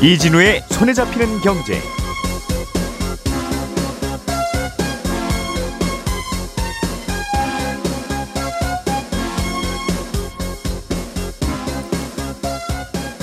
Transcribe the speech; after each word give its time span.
이진우의 0.00 0.62
손에 0.70 0.94
잡히는 0.94 1.40
경제. 1.40 1.80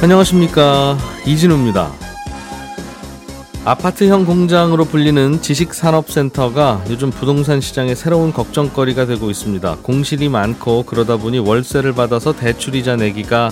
안녕하십니까 0.01 0.97
이진우입니다. 1.25 1.93
아파트형 3.63 4.25
공장으로 4.25 4.83
불리는 4.83 5.41
지식산업센터가 5.41 6.83
요즘 6.89 7.09
부동산 7.09 7.61
시장의 7.61 7.95
새로운 7.95 8.33
걱정거리가 8.33 9.05
되고 9.05 9.31
있습니다. 9.31 9.77
공실이 9.81 10.27
많고 10.27 10.83
그러다 10.83 11.15
보니 11.15 11.39
월세를 11.39 11.93
받아서 11.93 12.33
대출이자 12.33 12.97
내기가 12.97 13.49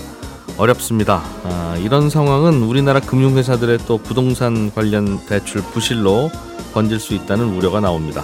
어렵습니다. 0.58 1.24
아, 1.44 1.76
이런 1.80 2.10
상황은 2.10 2.62
우리나라 2.64 3.00
금융회사들의 3.00 3.80
또 3.88 3.98
부동산 3.98 4.72
관련 4.74 5.20
대출 5.26 5.62
부실로 5.62 6.30
번질 6.74 7.00
수 7.00 7.14
있다는 7.14 7.56
우려가 7.56 7.80
나옵니다. 7.80 8.24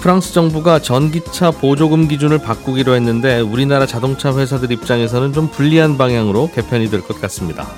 프랑스 0.00 0.32
정부가 0.32 0.80
전기차 0.80 1.52
보조금 1.52 2.08
기준을 2.08 2.38
바꾸기로 2.38 2.94
했는데 2.94 3.40
우리나라 3.40 3.86
자동차 3.86 4.36
회사들 4.36 4.72
입장에서는 4.72 5.32
좀 5.32 5.48
불리한 5.48 5.96
방향으로 5.96 6.50
개편이 6.52 6.90
될 6.90 7.02
것 7.02 7.20
같습니다. 7.20 7.68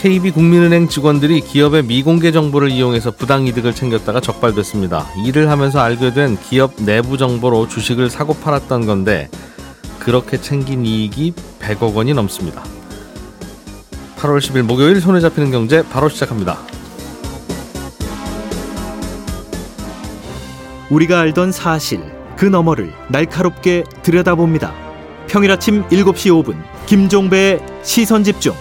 KB 0.00 0.32
국민은행 0.32 0.88
직원들이 0.88 1.40
기업의 1.42 1.84
미공개 1.84 2.30
정보를 2.30 2.70
이용해서 2.70 3.10
부당 3.10 3.46
이득을 3.46 3.74
챙겼다가 3.74 4.20
적발됐습니다. 4.20 5.06
일을 5.26 5.50
하면서 5.50 5.80
알게 5.80 6.12
된 6.12 6.38
기업 6.38 6.72
내부 6.76 7.16
정보로 7.16 7.68
주식을 7.68 8.10
사고 8.10 8.34
팔았던 8.34 8.84
건데 8.86 9.30
그렇게 10.04 10.38
챙긴 10.38 10.84
이익이 10.84 11.32
100억 11.60 11.94
원이 11.94 12.12
넘습니다. 12.12 12.62
8월 14.18 14.38
10일 14.38 14.62
목요일 14.62 15.00
손에 15.00 15.20
잡히는 15.20 15.50
경제 15.50 15.82
바로 15.88 16.10
시작합니다. 16.10 16.58
우리가 20.90 21.20
알던 21.20 21.52
사실 21.52 22.04
그 22.36 22.44
너머를 22.44 22.92
날카롭게 23.08 23.84
들여다봅니다. 24.02 24.74
평일 25.26 25.50
아침 25.50 25.82
7시 25.88 26.44
5분 26.44 26.62
김종배의 26.86 27.60
시선 27.82 28.24
집중. 28.24 28.54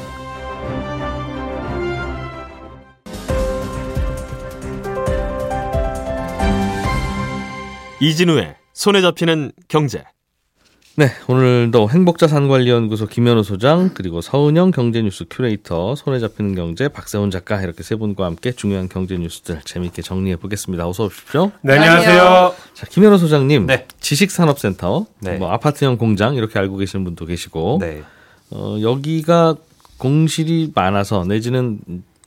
이진우의 8.00 8.56
손에 8.74 9.02
잡히는 9.02 9.52
경제. 9.68 10.04
네, 10.96 11.08
오늘도 11.28 11.90
행복자산관리연구소 11.90 13.08
김현우 13.08 13.42
소장 13.42 13.90
그리고 13.96 14.22
서은영 14.22 14.70
경제뉴스 14.70 15.26
큐레이터 15.28 15.96
손에 15.96 16.20
잡히는 16.20 16.54
경제 16.54 16.88
박세훈 16.88 17.32
작가 17.32 17.60
이렇게 17.60 17.82
세 17.82 17.96
분과 17.96 18.26
함께 18.26 18.52
중요한 18.52 18.88
경제 18.90 19.18
뉴스들 19.18 19.62
재미있게 19.66 20.04
정리해 20.04 20.36
보겠습니다. 20.36 20.88
어서 20.88 21.06
오십시오. 21.06 21.52
네, 21.62 21.80
안녕하세요. 21.80 22.54
자, 22.76 22.86
김현우 22.86 23.18
소장님, 23.18 23.66
네. 23.66 23.88
지식산업센터, 24.02 25.08
네. 25.22 25.38
뭐 25.38 25.50
아파트형 25.50 25.98
공장 25.98 26.36
이렇게 26.36 26.60
알고 26.60 26.78
계시는 26.78 27.04
분도 27.06 27.26
계시고, 27.26 27.80
네. 27.82 28.04
어, 28.52 28.78
여기가 28.80 29.56
공실이 29.98 30.74
많아서 30.76 31.26
내지는 31.26 31.80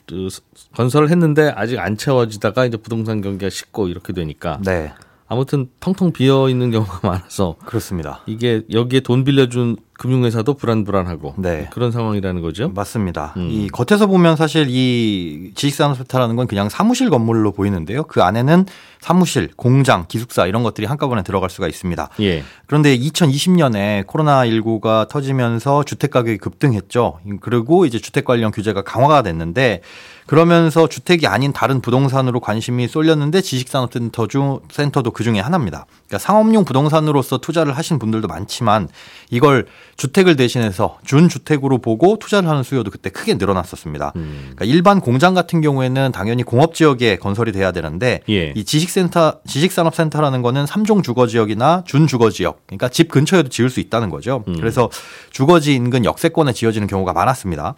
그 0.09 0.29
건설을 0.75 1.11
했는데 1.11 1.53
아직 1.55 1.79
안 1.79 1.97
채워지다가 1.97 2.67
이제 2.67 2.77
부동산 2.77 3.21
경기가 3.21 3.49
식고 3.49 3.87
이렇게 3.87 4.13
되니까 4.13 4.61
네. 4.65 4.93
아무튼 5.29 5.69
텅텅 5.81 6.13
비어 6.13 6.49
있는 6.49 6.71
경우가 6.71 7.01
많아서 7.09 7.57
그렇습니다. 7.65 8.23
이게 8.27 8.63
여기에 8.71 9.01
돈 9.01 9.25
빌려준 9.25 9.77
금융회사도 9.99 10.55
불안불안하고 10.55 11.35
네. 11.39 11.69
그런 11.73 11.91
상황이라는 11.91 12.43
거죠. 12.43 12.71
맞습니다. 12.75 13.33
음. 13.37 13.49
이 13.51 13.69
겉에서 13.69 14.07
보면 14.07 14.37
사실 14.37 14.67
이 14.69 15.53
지식산업센터라는 15.55 16.37
건 16.37 16.47
그냥 16.47 16.69
사무실 16.69 17.11
건물로 17.11 17.53
보이는데요. 17.53 18.05
그 18.05 18.23
안에는 18.23 18.67
사무실, 19.01 19.51
공장, 19.57 20.07
기숙사 20.09 20.47
이런 20.47 20.63
것들이 20.63 20.87
한꺼번에 20.87 21.23
들어갈 21.23 21.49
수가 21.49 21.69
있습니다. 21.69 22.11
예. 22.21 22.43
그런데 22.67 22.97
2020년에 22.99 24.05
코로나19가 24.07 25.09
터지면서 25.09 25.85
주택 25.85 26.11
가격이 26.11 26.39
급등했죠. 26.39 27.21
그리고 27.41 27.87
이제 27.87 27.99
주택 27.99 28.25
관련 28.25 28.51
규제가 28.51 28.83
강화가 28.83 29.23
됐는데 29.23 29.83
그러면서 30.27 30.89
주택이 30.89 31.29
아닌 31.29 31.53
다른 31.53 31.81
부동산으로 31.81 32.41
관심이 32.41 32.89
쏠렸는데 32.89 33.41
지식산업센터 33.41 34.27
중 34.27 34.59
센터도 34.71 35.13
그 35.13 35.23
중에 35.23 35.39
하나입니다. 35.39 35.87
그러니까 36.07 36.19
상업용 36.19 36.65
부동산으로서 36.65 37.39
투자를 37.39 37.77
하신 37.77 37.99
분들도 37.99 38.29
많지만 38.29 38.89
이걸 39.31 39.67
주택을 39.97 40.37
대신해서 40.37 40.99
준주택으로 41.05 41.79
보고 41.79 42.17
투자를 42.19 42.49
하는 42.49 42.63
수요도 42.63 42.91
그때 42.91 43.11
크게 43.11 43.35
늘어났었습니다. 43.35 44.13
음. 44.17 44.53
그러니까 44.55 44.65
일반 44.67 45.01
공장 45.01 45.35
같은 45.35 45.61
경우에는 45.61 46.13
당연히 46.13 46.43
공업 46.43 46.75
지역에 46.75 47.17
건설이 47.17 47.51
돼야 47.53 47.73
되는데 47.73 48.21
예. 48.29 48.53
이 48.55 48.65
지식센터 48.65 49.41
지식산업센터라는 49.47 50.43
거는 50.43 50.67
삼종 50.67 51.03
주거 51.03 51.27
지역이나 51.27 51.83
준주거 51.87 52.31
지역 52.31 52.67
그러니까 52.67 52.89
집 52.89 53.09
근처에도 53.11 53.49
지을 53.49 53.69
수 53.69 53.81
있다는 53.81 54.11
거죠. 54.11 54.45
음. 54.47 54.57
그래서 54.57 54.89
주거지 55.31 55.75
인근 55.75 56.05
역세권에 56.05 56.53
지어지는 56.53 56.87
경우가 56.87 57.13
많았습니다. 57.13 57.75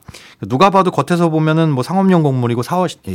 누가 0.49 0.71
봐도 0.71 0.91
겉에서 0.91 1.31
보면은 1.31 1.71
뭐 1.71 1.83
상업용 1.83 2.23
건물이고 2.23 2.63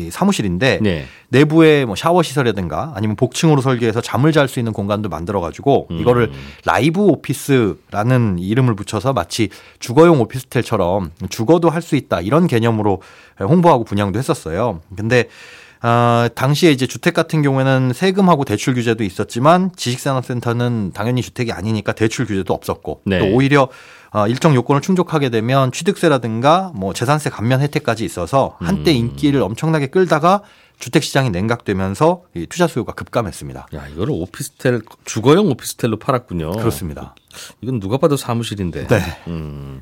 사무실인데 0.10 0.80
네. 0.82 1.06
내부에 1.30 1.86
뭐 1.86 1.96
샤워 1.96 2.24
시설이라든가 2.24 2.94
아니면 2.96 3.16
복층으로 3.16 3.62
설계해서 3.62 4.02
잠을 4.02 4.32
잘 4.32 4.48
수 4.48 4.60
있는 4.60 4.74
공간 4.74 5.03
도 5.04 5.10
만들어 5.10 5.42
가지고 5.42 5.88
음. 5.92 6.00
이거를 6.00 6.32
라이브 6.66 7.02
오피스라는 7.02 8.40
이름을 8.40 8.76
붙여서 8.76 9.14
마치 9.14 9.50
주거용 9.80 10.20
오피스텔처럼 10.22 11.12
주거도 11.30 11.70
할 11.70 11.84
수 11.84 11.96
있다 11.98 12.22
이런 12.22 12.48
개념으로 12.48 13.02
홍보하고 13.40 13.84
분양도 13.84 14.18
했었어요. 14.18 14.80
근데 14.96 15.28
아, 15.86 16.30
당시에 16.34 16.72
이제 16.72 16.88
주택 16.88 17.14
같은 17.14 17.42
경우에는 17.42 17.92
세금하고 17.94 18.46
대출 18.46 18.74
규제도 18.74 19.04
있었지만 19.04 19.72
지식산업센터는 19.76 20.92
당연히 20.94 21.22
주택이 21.22 21.52
아니니까 21.52 21.92
대출 21.92 22.26
규제도 22.26 22.54
없었고 22.54 23.02
네. 23.06 23.20
또 23.20 23.26
오히려 23.36 23.68
어, 24.14 24.28
일정 24.28 24.56
요건을 24.56 24.82
충족하게 24.82 25.30
되면 25.30 25.74
취득세라든가 25.74 26.72
뭐 26.74 26.94
재산세 26.94 27.30
감면 27.30 27.60
혜택까지 27.60 28.06
있어서 28.06 28.56
한때 28.62 28.92
음. 28.92 28.96
인기를 28.96 29.42
엄청나게 29.42 29.88
끌다가 29.88 30.42
주택 30.84 31.02
시장이 31.02 31.30
냉각되면서 31.30 32.24
이 32.36 32.46
투자 32.46 32.68
수요가 32.68 32.92
급감했습니다. 32.92 33.68
야, 33.74 33.88
이거를 33.88 34.14
오피스텔 34.16 34.82
주거용 35.06 35.48
오피스텔로 35.52 35.98
팔았군요. 35.98 36.52
그렇습니다. 36.58 37.16
이건 37.62 37.80
누가 37.80 37.96
봐도 37.98 38.18
사무실인데. 38.18 38.88
네. 38.88 39.00
음. 39.30 39.82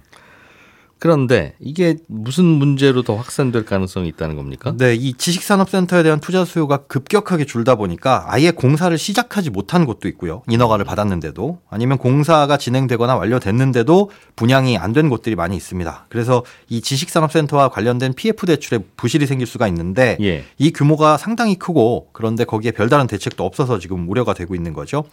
그런데 1.02 1.56
이게 1.60 1.98
무슨 2.06 2.46
문제로 2.46 3.02
더 3.02 3.16
확산될 3.16 3.66
가능성이 3.66 4.08
있다는 4.10 4.36
겁니까? 4.36 4.76
네, 4.78 4.94
이 4.94 5.14
지식산업센터에 5.14 6.04
대한 6.04 6.20
투자 6.20 6.46
수요가 6.46 6.78
급격하게 6.86 7.46
줄다 7.46 7.74
보니까 7.74 8.26
아예 8.28 8.52
공사를 8.52 8.96
시작하지 8.96 9.50
못한 9.50 9.88
곳도 9.88 10.08
있고요. 10.10 10.44
인허가를 10.48 10.86
받았는데도 10.86 11.58
아니면 11.72 11.98
공사가 11.98 12.56
진행되거나 12.58 13.16
완료됐는데도 13.16 14.12
분양이 14.36 14.78
안 14.78 14.92
된 14.92 15.10
곳들이 15.10 15.36
많이 15.36 15.56
있습니다. 15.56 16.06
그래서 16.10 16.44
이 16.70 16.82
지식산업센터와 16.82 17.70
관련된 17.70 18.14
PF 18.14 18.46
대출에 18.46 18.80
부실이 18.96 19.26
생길 19.26 19.48
수가 19.48 19.68
있는데 19.70 20.18
예. 20.22 20.44
이 20.60 20.72
규모가 20.72 21.18
상당히 21.18 21.56
크고 21.58 22.10
그런데 22.12 22.44
거기에 22.44 22.72
별다른 22.72 23.08
대책도 23.08 23.44
없어서 23.44 23.80
지금 23.80 24.08
우려가 24.08 24.36
되고 24.36 24.54
있는 24.54 24.74
거죠. 24.74 25.06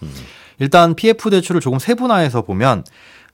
일단 0.59 0.94
PF 0.97 1.31
대출을 1.31 1.60
조금 1.60 1.78
세분화해서 1.78 2.43
보면 2.43 2.84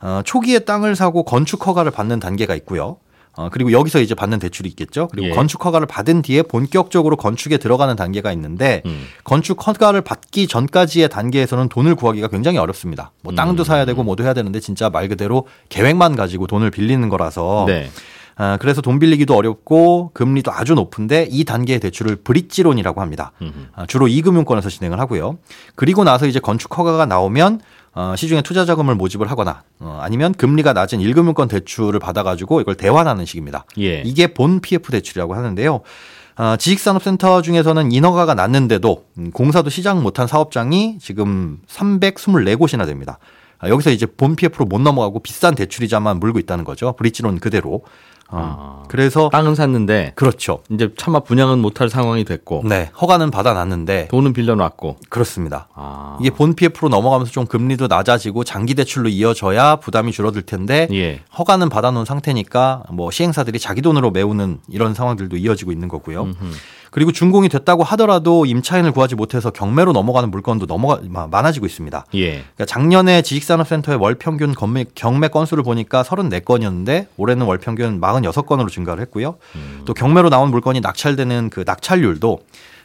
어, 0.05 0.21
초기에 0.23 0.61
땅을 0.61 0.95
사고 0.97 1.25
건축 1.25 1.67
허가를 1.67 1.91
받는 1.91 2.21
단계가 2.21 2.55
있고요. 2.57 2.99
어, 3.37 3.49
그리고 3.51 3.73
여기서 3.73 4.01
이제 4.01 4.15
받는 4.15 4.39
대출이 4.39 4.69
있겠죠. 4.69 5.09
그리고 5.09 5.29
예. 5.29 5.31
건축 5.31 5.65
허가를 5.65 5.87
받은 5.87 6.23
뒤에 6.23 6.43
본격적으로 6.43 7.17
건축에 7.17 7.57
들어가는 7.57 7.97
단계가 7.97 8.31
있는데 8.33 8.83
음. 8.85 9.07
건축 9.25 9.67
허가를 9.67 10.03
받기 10.03 10.47
전까지의 10.47 11.09
단계에서는 11.09 11.69
돈을 11.71 11.95
구하기가 11.97 12.29
굉장히 12.29 12.59
어렵습니다. 12.59 13.13
뭐 13.23 13.35
땅도 13.35 13.63
음. 13.63 13.65
사야 13.65 13.87
되고 13.87 14.05
뭐도 14.05 14.23
해야 14.23 14.35
되는데 14.35 14.61
진짜 14.61 14.91
말 14.91 15.09
그대로 15.09 15.49
계획만 15.71 16.17
가지고 16.17 16.47
돈을 16.47 16.71
빌리는 16.71 17.09
거라서 17.09 17.65
네. 17.67 17.91
아, 18.37 18.57
그래서 18.61 18.83
돈 18.83 18.99
빌리기도 18.99 19.35
어렵고 19.35 20.11
금리도 20.13 20.53
아주 20.53 20.75
높은데 20.75 21.27
이 21.31 21.45
단계의 21.45 21.81
대출을 21.81 22.17
브릿지론이라고 22.17 23.01
합니다. 23.01 23.33
음. 23.43 23.69
아, 23.75 23.87
주로 23.87 24.07
이금융권에서 24.07 24.69
진행을 24.69 25.01
하고요. 25.01 25.39
그리고 25.77 26.05
나서 26.05 26.27
이제 26.27 26.41
건축 26.41 26.77
허가가 26.77 27.07
나오면 27.07 27.61
어, 27.95 28.15
시중에 28.17 28.43
투자 28.43 28.65
자금을 28.65 28.95
모집을 28.97 29.31
하거나 29.31 29.63
어, 29.79 29.99
아니면 30.03 30.35
금리가 30.35 30.73
낮은 30.73 30.99
1금융권 30.99 31.49
대출을 31.49 32.01
받아가지고 32.01 32.61
이걸 32.61 32.75
대환하는 32.75 33.25
식입니다. 33.25 33.65
예. 33.79 34.03
이게 34.03 34.35
본 34.35 34.61
PF 34.61 34.91
대출이라고 34.91 35.35
하는데요. 35.35 35.81
어, 36.37 36.57
지식산업센터 36.57 37.43
중에서는 37.43 37.93
인허가가 37.93 38.35
났는데도 38.35 39.05
음, 39.19 39.31
공사도 39.31 39.71
시작 39.71 40.03
못한 40.03 40.27
사업장이 40.27 40.99
지금 41.01 41.61
324곳이나 41.69 42.87
됩니다. 42.87 43.19
아, 43.59 43.69
여기서 43.69 43.91
이제 43.91 44.05
본 44.05 44.35
PF로 44.35 44.67
못 44.67 44.81
넘어가고 44.81 45.21
비싼 45.21 45.55
대출이자만 45.55 46.19
물고 46.19 46.41
있다는 46.41 46.65
거죠. 46.65 46.95
브릿지론 46.97 47.39
그대로. 47.39 47.83
어. 48.37 48.75
그래서 48.89 49.29
땅은 49.33 49.55
샀는데 49.55 50.13
그렇죠. 50.15 50.61
이제 50.71 50.91
차마 50.97 51.21
분양은 51.21 51.59
못할 51.59 51.89
상황이 51.89 52.25
됐고 52.25 52.63
네, 52.67 52.91
허가는 53.01 53.29
받아놨는데 53.31 54.09
돈은 54.09 54.33
빌려놨고 54.33 54.97
그렇습니다. 55.09 55.69
아. 55.75 56.17
이게 56.21 56.31
본 56.31 56.55
PF로 56.55 56.89
넘어가면서 56.91 57.33
좀 57.33 57.47
금리도 57.47 57.87
낮아지고 57.89 58.45
장기 58.45 58.75
대출로 58.75 59.09
이어져야 59.09 59.77
부담이 59.77 60.13
줄어들 60.13 60.43
텐데 60.43 60.87
예. 60.93 61.23
허가는 61.37 61.69
받아놓은 61.69 62.05
상태니까 62.05 62.85
뭐 62.93 63.11
시행사들이 63.11 63.59
자기 63.59 63.83
돈으로 63.83 64.11
메우는 64.11 64.59
이런 64.69 64.95
상황들도 64.95 65.37
이어지고 65.39 65.73
있는 65.73 65.89
거고요. 65.89 66.23
음흠. 66.25 66.53
그리고 66.93 67.11
준공이 67.11 67.49
됐다고 67.49 67.83
하더라도 67.83 68.47
임차인을 68.47 68.93
구하지 68.93 69.17
못해서 69.17 69.51
경매로 69.51 69.91
넘어가는 69.93 70.31
물건도 70.31 70.67
넘어가 70.67 71.01
마- 71.09 71.27
많아지고 71.27 71.67
있습니다. 71.67 72.07
예. 72.15 72.31
그러니까 72.31 72.67
작년에 72.67 73.23
지식산업센터의 73.23 73.99
월 73.99 74.15
평균 74.15 74.55
경매, 74.55 74.85
경매 74.95 75.27
건수를 75.27 75.65
보니까 75.65 76.05
34건이었는데 76.05 77.07
올해는 77.17 77.47
월 77.47 77.59
평균 77.59 77.99
46건으로 78.31 78.69
증가를 78.69 79.03
했고요. 79.03 79.37
또 79.85 79.95
경매로 79.95 80.31
나온 80.31 80.51
물건이 80.51 80.81
낙찰되는 80.81 81.51
그 81.51 81.65
낙찰률도 81.67 82.41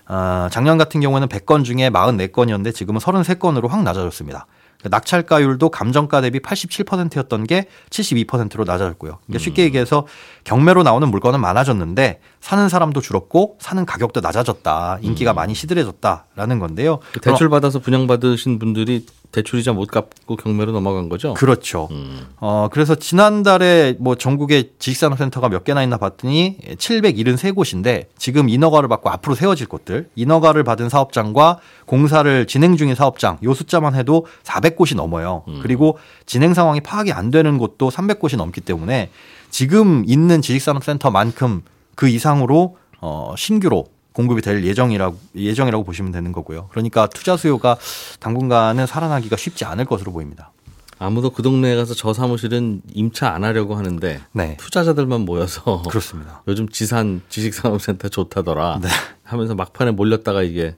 어, 0.09 0.47
작년 0.51 0.77
같은 0.77 1.01
경우에는 1.01 1.27
100건 1.27 1.63
중에 1.63 1.89
44건이었는데 1.89 2.74
지금은 2.74 3.00
33건으로 3.00 3.68
확 3.68 3.83
낮아졌습니다. 3.83 4.47
그러니까 4.80 4.97
낙찰가율도 4.97 5.69
감정가 5.69 6.21
대비 6.21 6.39
87%였던 6.39 7.45
게 7.45 7.68
72%로 7.89 8.63
낮아졌고요. 8.63 9.19
그러니까 9.25 9.44
쉽게 9.44 9.63
얘기해서 9.63 10.07
경매로 10.45 10.83
나오는 10.83 11.07
물건은 11.09 11.42
많아졌는데 11.42 12.21
사는 12.39 12.69
사람도 12.69 13.01
줄었고 13.01 13.57
사는 13.59 13.85
가격도 13.85 14.21
낮아졌다. 14.21 15.00
인기가 15.01 15.33
많이 15.33 15.53
시들해졌다라는 15.53 16.59
건데요. 16.59 17.00
그 17.12 17.19
대출 17.19 17.50
받아서 17.50 17.80
분양 17.80 18.07
받으신 18.07 18.57
분들이 18.57 19.06
대출이자 19.31 19.73
못 19.73 19.89
갚고 19.89 20.35
경매로 20.35 20.71
넘어간 20.71 21.07
거죠? 21.07 21.33
그렇죠. 21.35 21.87
음. 21.91 22.27
어, 22.37 22.67
그래서 22.71 22.95
지난달에 22.95 23.95
뭐 23.99 24.15
전국에 24.15 24.71
지식산업센터가 24.79 25.49
몇 25.49 25.63
개나 25.63 25.83
있나 25.83 25.97
봤더니 25.97 26.57
773곳인데 26.77 28.07
지금 28.17 28.49
인허가를 28.49 28.89
받고 28.89 29.09
앞으로 29.09 29.35
세워질 29.35 29.67
곳들, 29.67 30.09
인허가를 30.15 30.63
받은 30.63 30.89
사업장과 30.89 31.59
공사를 31.85 32.47
진행 32.47 32.75
중인 32.75 32.95
사업장, 32.95 33.37
요 33.43 33.53
숫자만 33.53 33.95
해도 33.95 34.25
400곳이 34.43 34.95
넘어요. 34.95 35.43
그리고 35.61 35.99
진행 36.25 36.53
상황이 36.53 36.81
파악이 36.81 37.11
안 37.11 37.29
되는 37.29 37.57
곳도 37.57 37.89
300곳이 37.89 38.37
넘기 38.37 38.61
때문에 38.61 39.09
지금 39.51 40.03
있는 40.07 40.41
지식산업센터만큼 40.41 41.61
그 41.95 42.07
이상으로 42.07 42.77
어, 43.01 43.33
신규로 43.37 43.85
공급이 44.19 44.42
될 44.42 44.66
예정이라고 44.66 45.18
예정이라고 45.33 45.86
보시면 45.86 46.12
되는 46.12 46.33
거고요. 46.33 46.68
그러니까 46.71 47.07
투자 47.07 47.38
수요가 47.38 47.77
당분간은 48.19 48.86
살아나기가 48.86 49.38
쉽지 49.38 49.63
않을 49.63 49.86
것으로 49.86 50.12
보입니다. 50.12 50.51
아무도 50.98 51.30
그 51.30 51.42
동네에 51.42 51.77
가서 51.77 51.94
저 51.94 52.12
사무실은 52.12 52.81
임차 52.94 53.30
안 53.30 53.45
하려고 53.45 53.75
하는데 53.75 54.19
네. 54.33 54.57
투자자들만 54.60 55.21
모여서 55.21 55.83
그렇습니다. 55.83 56.44
요즘 56.50 56.68
지산 56.68 57.21
지식산업센터 57.30 58.10
좋다더라 58.10 58.81
네. 58.81 58.89
하면서 59.24 59.56
막판에 59.56 59.92
몰렸다가 59.92 60.44
이게 60.44 60.75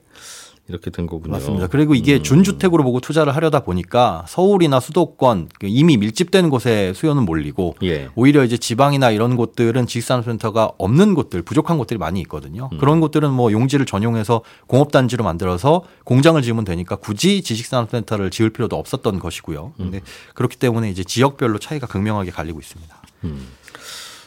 이렇게 0.72 0.90
된 0.90 1.06
거군요. 1.06 1.32
맞습니다. 1.32 1.66
그리고 1.66 1.94
이게 1.94 2.22
준주택으로 2.22 2.82
보고 2.82 3.00
투자를 3.00 3.36
하려다 3.36 3.60
보니까 3.60 4.24
서울이나 4.26 4.80
수도권 4.80 5.50
그 5.60 5.66
이미 5.68 5.96
밀집된 5.96 6.48
곳에 6.50 6.92
수요는 6.94 7.24
몰리고 7.24 7.76
예. 7.82 8.08
오히려 8.14 8.42
이제 8.42 8.56
지방이나 8.56 9.10
이런 9.10 9.36
곳들은 9.36 9.86
지식산업센터가 9.86 10.72
없는 10.78 11.14
곳들, 11.14 11.42
부족한 11.42 11.78
곳들이 11.78 11.98
많이 11.98 12.20
있거든요. 12.22 12.70
그런 12.80 13.00
곳들은 13.00 13.30
뭐 13.30 13.52
용지를 13.52 13.86
전용해서 13.86 14.42
공업단지로 14.66 15.22
만들어서 15.24 15.82
공장을 16.04 16.40
지으면 16.40 16.64
되니까 16.64 16.96
굳이 16.96 17.42
지식산업센터를 17.42 18.30
지을 18.30 18.50
필요도 18.50 18.76
없었던 18.76 19.18
것이고요. 19.18 19.72
근데 19.76 20.00
그렇기 20.34 20.56
때문에 20.56 20.90
이제 20.90 21.04
지역별로 21.04 21.58
차이가 21.58 21.86
극명하게 21.86 22.30
갈리고 22.30 22.58
있습니다. 22.60 22.96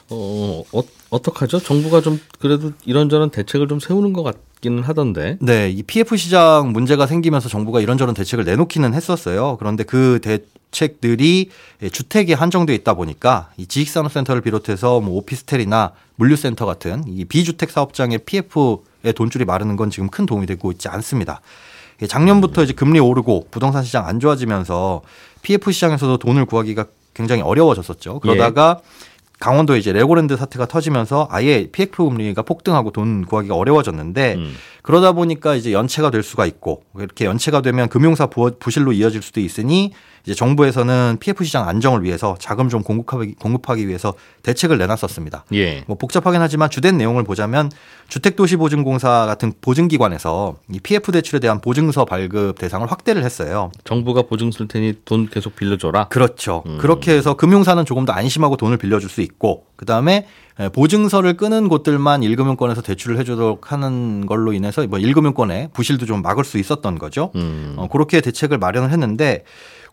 어, 0.10 0.64
어 0.72 0.84
어떡하죠? 1.10 1.60
정부가 1.60 2.02
좀 2.02 2.20
그래도 2.40 2.72
이런저런 2.86 3.30
대책을 3.30 3.68
좀 3.68 3.80
세우는 3.80 4.14
것 4.14 4.24
같기는 4.24 4.84
하던데. 4.84 5.38
네, 5.42 5.70
이 5.70 5.84
PF 5.84 6.16
시장 6.18 6.72
문제가 6.72 7.08
생기면서 7.08 7.50
정부가 7.50 7.82
이런저런 7.82 8.14
대책을 8.14 8.46
내놓기는 8.46 8.94
했었어요. 8.94 9.58
그런데 9.58 9.84
그 9.84 10.20
대책들이 10.22 11.50
주택에 11.92 12.34
한정돼 12.34 12.76
있다 12.76 12.94
보니까 12.94 13.50
이 13.58 13.66
지식산업센터를 13.66 14.42
비롯해서 14.42 15.00
뭐 15.00 15.18
오피스텔이나 15.18 15.94
물류센터 16.18 16.66
같은 16.66 17.04
이 17.08 17.26
비주택 17.26 17.72
사업장의 17.72 18.20
PF의 18.20 19.14
돈줄이 19.16 19.46
마르는 19.46 19.76
건 19.76 19.90
지금 19.90 20.10
큰 20.10 20.26
도움이 20.26 20.46
되고 20.46 20.72
있지 20.72 20.88
않습니다. 20.88 21.42
예, 22.02 22.08
작년부터 22.08 22.64
이제 22.64 22.74
금리 22.74 23.00
오르고 23.00 23.48
부동산 23.52 23.84
시장 23.84 24.06
안 24.06 24.20
좋아지면서 24.20 25.02
PF 25.42 25.72
시장에서도 25.72 26.18
돈을 26.18 26.46
구하기가 26.46 26.86
굉장히 27.14 27.42
어려워졌었죠. 27.42 28.20
그러다가 28.20 28.82
강원도에 29.40 29.78
이제 29.80 29.92
레고랜드 29.92 30.38
사태가 30.38 30.66
터지면서 30.68 31.28
아예 31.30 31.68
PF 31.72 32.04
금리가 32.06 32.42
폭등하고 32.44 32.92
돈 32.92 33.26
구하기가 33.26 33.56
어려워졌는데 33.56 34.36
음. 34.36 34.56
그러다 34.82 35.12
보니까 35.12 35.56
이제 35.56 35.74
연체가 35.74 36.10
될 36.10 36.24
수가 36.24 36.46
있고 36.46 36.84
이렇게 36.98 37.26
연체가 37.26 37.62
되면 37.62 37.90
금융사 37.90 38.28
부- 38.28 38.58
부실로 38.58 38.94
이어질 38.94 39.22
수도 39.22 39.40
있으니 39.42 39.92
이제 40.26 40.34
정부에서는 40.34 41.18
PF 41.20 41.44
시장 41.44 41.68
안정을 41.68 42.04
위해서 42.04 42.36
자금 42.40 42.68
좀 42.68 42.82
공급하기, 42.82 43.36
공급하기 43.36 43.88
위해서 43.88 44.14
대책을 44.44 44.78
내놨었습니다. 44.78 45.46
예. 45.54 45.84
뭐 45.88 45.98
복잡하긴 45.98 46.42
하지만 46.42 46.70
주된 46.70 46.98
내용을 46.98 47.24
보자면 47.24 47.72
주택도시보증공사 48.08 49.26
같은 49.28 49.54
보증기관에서 49.62 50.56
이 50.72 50.80
PF 50.80 51.12
대출에 51.12 51.40
대한 51.40 51.62
보증서 51.62 52.06
발급 52.06 52.58
대상을 52.58 52.90
확대를 52.92 53.24
했어요. 53.24 53.72
정부가 53.84 54.24
보증 54.24 54.52
쓸 54.52 54.68
테니 54.68 55.02
돈 55.06 55.30
계속 55.30 55.56
빌려줘라. 55.56 56.08
그렇죠. 56.08 56.64
음. 56.66 56.78
그렇게 56.80 57.14
해서 57.14 57.36
금융사는 57.36 57.86
조금 57.86 58.06
더 58.06 58.14
안심하고 58.14 58.58
돈을 58.58 58.78
빌려줄 58.78 59.10
수 59.10 59.22
있고 59.22 59.66
그 59.76 59.86
다음에 59.86 60.28
보증서를 60.74 61.36
끄는 61.36 61.68
곳들만 61.68 62.22
1금융권에서 62.22 62.84
대출을 62.84 63.20
해주도록 63.20 63.74
하는 63.74 64.26
걸로 64.26 64.54
인해서 64.54 64.86
뭐 64.88 65.00
1금융권의 65.00 65.74
부실도 65.74 66.06
좀 66.06 66.22
막을 66.22 66.46
수 66.46 66.58
있었던 66.58 66.98
거죠. 66.98 67.32
음. 67.36 67.74
어, 67.78 67.90
그렇게 67.90 68.22
대책을 68.22 68.58
마련을 68.58 68.92
했는데 68.92 69.44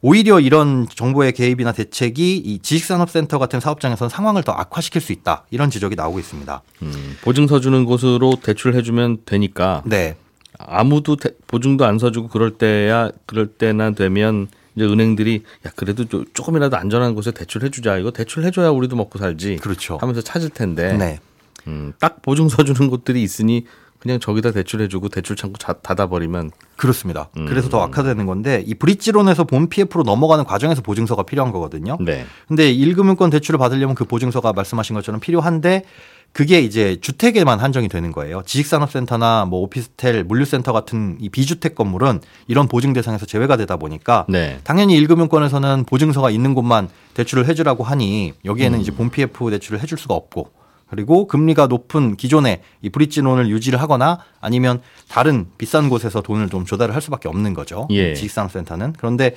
오히려 0.05 0.41
이런 0.41 0.87
정부의 0.93 1.33
개입이나 1.33 1.71
대책이 1.73 2.37
이 2.39 2.59
지식산업센터 2.59 3.39
같은 3.39 3.61
사업장에서는 3.61 4.09
상황을 4.09 4.43
더 4.43 4.51
악화시킬 4.53 5.01
수 5.01 5.13
있다. 5.13 5.45
이런 5.51 5.71
지적이 5.71 5.95
나오고 5.95 6.19
있습니다. 6.19 6.61
음, 6.83 7.17
보증서 7.23 7.61
주는 7.61 7.85
곳으로 7.85 8.35
대출해주면 8.43 9.19
되니까 9.25 9.83
네, 9.87 10.17
아무도 10.59 11.15
대- 11.15 11.31
보증도 11.47 11.85
안 11.85 12.01
서주고 12.01 12.29
그럴 12.29 12.51
때야 12.59 13.11
그럴 13.27 13.47
때나 13.47 13.93
되면 13.93 14.49
이제 14.75 14.85
은행들이 14.85 15.45
야 15.67 15.71
그래도 15.77 16.05
조- 16.09 16.25
조금이라도 16.35 16.77
안전한 16.77 17.15
곳에 17.15 17.31
대출해주자. 17.31 17.99
이거 17.99 18.11
대출해줘야 18.11 18.71
우리도 18.71 18.97
먹고 18.97 19.21
살지. 19.21 19.57
그렇죠. 19.63 19.99
하면서 20.01 20.21
찾을 20.21 20.49
텐데. 20.51 20.95
네, 20.97 21.21
음, 21.69 21.93
딱 22.01 22.23
보증서 22.23 22.65
주는 22.65 22.89
곳들이 22.91 23.23
있으니 23.23 23.67
그냥 24.03 24.19
저기다 24.19 24.51
대출해주고 24.51 25.11
대출 25.11 25.37
창구 25.37 25.59
자- 25.61 25.75
닫아버리면 25.75 26.51
그렇습니다. 26.77 27.29
음. 27.37 27.47
그래서 27.47 27.69
더 27.69 27.81
악화되는 27.83 28.27
건데 28.27 28.65
이 28.67 28.75
브릿지론에서 28.75 29.45
본 29.45 29.69
PF로 29.69 30.03
넘어가는 30.03 30.45
과정에서 30.45 30.83
보증서가 30.83 31.23
필요한 31.23 31.53
거거든요. 31.53 31.97
네. 32.01 32.27
근데 32.49 32.75
1금융권 32.75 33.31
대출을 33.31 33.59
받으려면 33.59 33.95
그 33.95 34.05
보증서가 34.05 34.53
말씀하신 34.53 34.95
것처럼 34.95 35.21
필요한데 35.21 35.85
그게 36.33 36.61
이제 36.61 36.97
주택에만 37.01 37.61
한정이 37.61 37.89
되는 37.89 38.11
거예요. 38.11 38.43
지식산업센터나 38.45 39.45
뭐 39.45 39.61
오피스텔, 39.61 40.25
물류센터 40.25 40.73
같은 40.73 41.19
이 41.21 41.29
비주택 41.29 41.77
건물은 41.77 42.21
이런 42.49 42.67
보증 42.67 42.93
대상에서 42.95 43.25
제외가 43.27 43.57
되다 43.57 43.77
보니까 43.77 44.27
네. 44.29 44.59
당연히 44.65 44.99
1금융권에서는 45.07 45.87
보증서가 45.87 46.31
있는 46.31 46.55
곳만 46.55 46.89
대출을 47.15 47.47
해주라고 47.47 47.85
하니 47.85 48.33
여기에는 48.45 48.79
음. 48.79 48.81
이제 48.81 48.91
본 48.91 49.11
PF 49.11 49.51
대출을 49.51 49.81
해줄 49.81 49.97
수가 49.99 50.15
없고 50.15 50.49
그리고 50.93 51.27
금리가 51.27 51.69
높은 51.69 52.17
기존의 52.17 52.61
이 52.83 52.91
브릿지론을 52.91 53.49
유지를 53.49 53.81
하거나 53.81 54.19
아니면 54.43 54.83
다른 55.09 55.47
비싼 55.57 55.89
곳에서 55.89 56.21
돈을 56.21 56.51
좀 56.51 56.67
조달을 56.67 56.95
할 56.95 57.01
수밖에 57.01 57.31
없는 57.31 57.55
거죠. 57.55 57.89
예. 57.93 58.13
지식산업센터는 58.13 58.93
그런데 58.99 59.35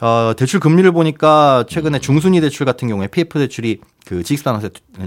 어, 0.00 0.32
대출 0.34 0.60
금리를 0.60 0.90
보니까 0.92 1.66
최근에 1.68 1.98
중순위 1.98 2.40
대출 2.40 2.64
같은 2.64 2.88
경우에 2.88 3.08
PF 3.08 3.38
대출이 3.38 3.80
그 4.06 4.22
지식산업 4.22 4.62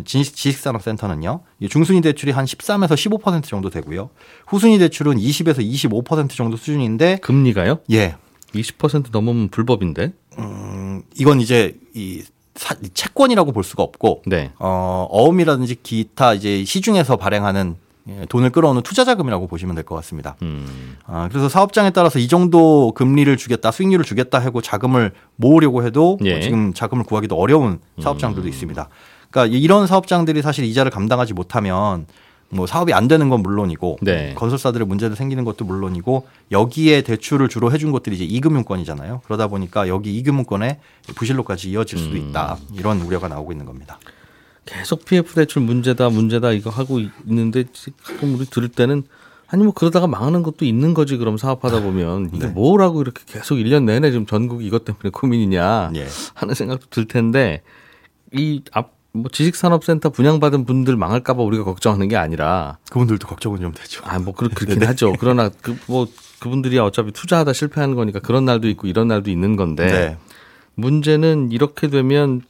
지식산업센터는요 0.05 1.41
이 1.61 1.67
중순위 1.67 2.01
대출이 2.01 2.31
한 2.31 2.45
13에서 2.45 2.93
15% 2.93 3.45
정도 3.45 3.71
되고요 3.71 4.11
후순위 4.45 4.77
대출은 4.77 5.17
20에서 5.17 5.67
25% 5.67 6.29
정도 6.29 6.57
수준인데 6.57 7.17
금리가요? 7.23 7.79
예 7.91 8.17
20% 8.53 9.07
넘으면 9.11 9.49
불법인데. 9.49 10.13
음, 10.37 11.01
이건 11.15 11.41
이제 11.41 11.75
이 11.95 12.23
사- 12.57 12.75
이 12.83 12.89
채권이라고 12.93 13.51
볼 13.53 13.63
수가 13.63 13.83
없고 13.83 14.23
네. 14.25 14.51
어, 14.59 15.07
어음이라든지 15.09 15.77
기타 15.83 16.33
이제 16.33 16.63
시중에서 16.65 17.15
발행하는 17.15 17.75
예, 18.09 18.25
돈을 18.29 18.51
끌어오는 18.51 18.81
투자 18.83 19.03
자금이라고 19.03 19.47
보시면 19.47 19.75
될 19.75 19.83
것 19.83 19.95
같습니다. 19.95 20.37
음. 20.41 20.95
아, 21.05 21.27
그래서 21.29 21.49
사업장에 21.49 21.89
따라서 21.89 22.19
이 22.19 22.27
정도 22.29 22.93
금리를 22.93 23.35
주겠다, 23.35 23.69
수익률을 23.71 24.05
주겠다 24.05 24.39
하고 24.39 24.61
자금을 24.61 25.11
모으려고 25.35 25.83
해도 25.83 26.17
뭐 26.21 26.27
예. 26.29 26.39
지금 26.39 26.73
자금을 26.73 27.03
구하기도 27.03 27.35
어려운 27.35 27.79
사업장들도 28.01 28.47
있습니다. 28.47 28.87
그러니까 29.29 29.57
이런 29.57 29.87
사업장들이 29.87 30.41
사실 30.41 30.63
이자를 30.63 30.89
감당하지 30.89 31.33
못하면 31.33 32.07
뭐 32.49 32.65
사업이 32.65 32.93
안 32.93 33.07
되는 33.07 33.29
건 33.29 33.41
물론이고 33.41 33.99
네. 34.01 34.33
건설사들의 34.35 34.87
문제도 34.87 35.15
생기는 35.15 35.43
것도 35.43 35.65
물론이고 35.65 36.27
여기에 36.51 37.01
대출을 37.01 37.49
주로 37.49 37.71
해준 37.71 37.91
것들이 37.91 38.15
이제 38.15 38.25
이금융권이잖아요. 38.25 39.21
그러다 39.25 39.47
보니까 39.47 39.87
여기 39.87 40.15
이금융권의 40.17 40.79
부실로까지 41.15 41.69
이어질 41.71 41.99
수도 41.99 42.15
있다 42.15 42.57
이런 42.73 43.01
우려가 43.01 43.27
나오고 43.27 43.51
있는 43.51 43.65
겁니다. 43.65 43.99
계속 44.65 45.05
PF 45.05 45.33
대출 45.35 45.61
문제다 45.61 46.09
문제다 46.09 46.51
이거 46.51 46.69
하고 46.69 46.99
있는데 47.25 47.65
가끔 48.03 48.35
우리 48.35 48.45
들을 48.45 48.67
때는 48.67 49.03
아니 49.47 49.63
뭐 49.63 49.71
그러다가 49.73 50.07
망하는 50.07 50.43
것도 50.43 50.65
있는 50.65 50.93
거지 50.93 51.15
그럼 51.15 51.37
사업하다 51.37 51.81
보면 51.81 52.31
이게 52.35 52.47
네. 52.47 52.51
뭐라고 52.51 53.01
이렇게 53.01 53.23
계속 53.25 53.55
1년 53.55 53.83
내내 53.83 54.11
지금 54.11 54.25
전국이 54.25 54.65
이것 54.65 54.83
때문에 54.83 55.09
고민이냐 55.11 55.91
예. 55.95 56.07
하는 56.33 56.53
생각도 56.53 56.87
들 56.89 57.05
텐데 57.07 57.61
이 58.33 58.61
앞 58.73 58.96
뭐 59.17 59.29
지식산업센터 59.31 60.09
분양받은 60.09 60.65
분들 60.65 60.95
망할까봐 60.97 61.41
우리가 61.43 61.63
걱정하는 61.63 62.07
게 62.07 62.15
아니라 62.17 62.77
그분들도 62.91 63.27
걱정은 63.27 63.59
좀 63.59 63.71
되죠. 63.73 64.01
아 64.05 64.19
뭐 64.19 64.33
그렇긴 64.33 64.83
하죠. 64.87 65.13
그러나 65.19 65.49
그 65.49 65.75
뭐 65.87 66.07
그분들이 66.39 66.77
어차피 66.77 67.11
투자하다 67.11 67.51
실패하는 67.53 67.95
거니까 67.95 68.19
그런 68.19 68.45
날도 68.45 68.67
있고 68.69 68.87
이런 68.87 69.07
날도 69.07 69.31
있는 69.31 69.55
건데 69.55 69.85
네. 69.87 70.17
문제는 70.75 71.51
이렇게 71.51 71.87
되면 71.87 72.41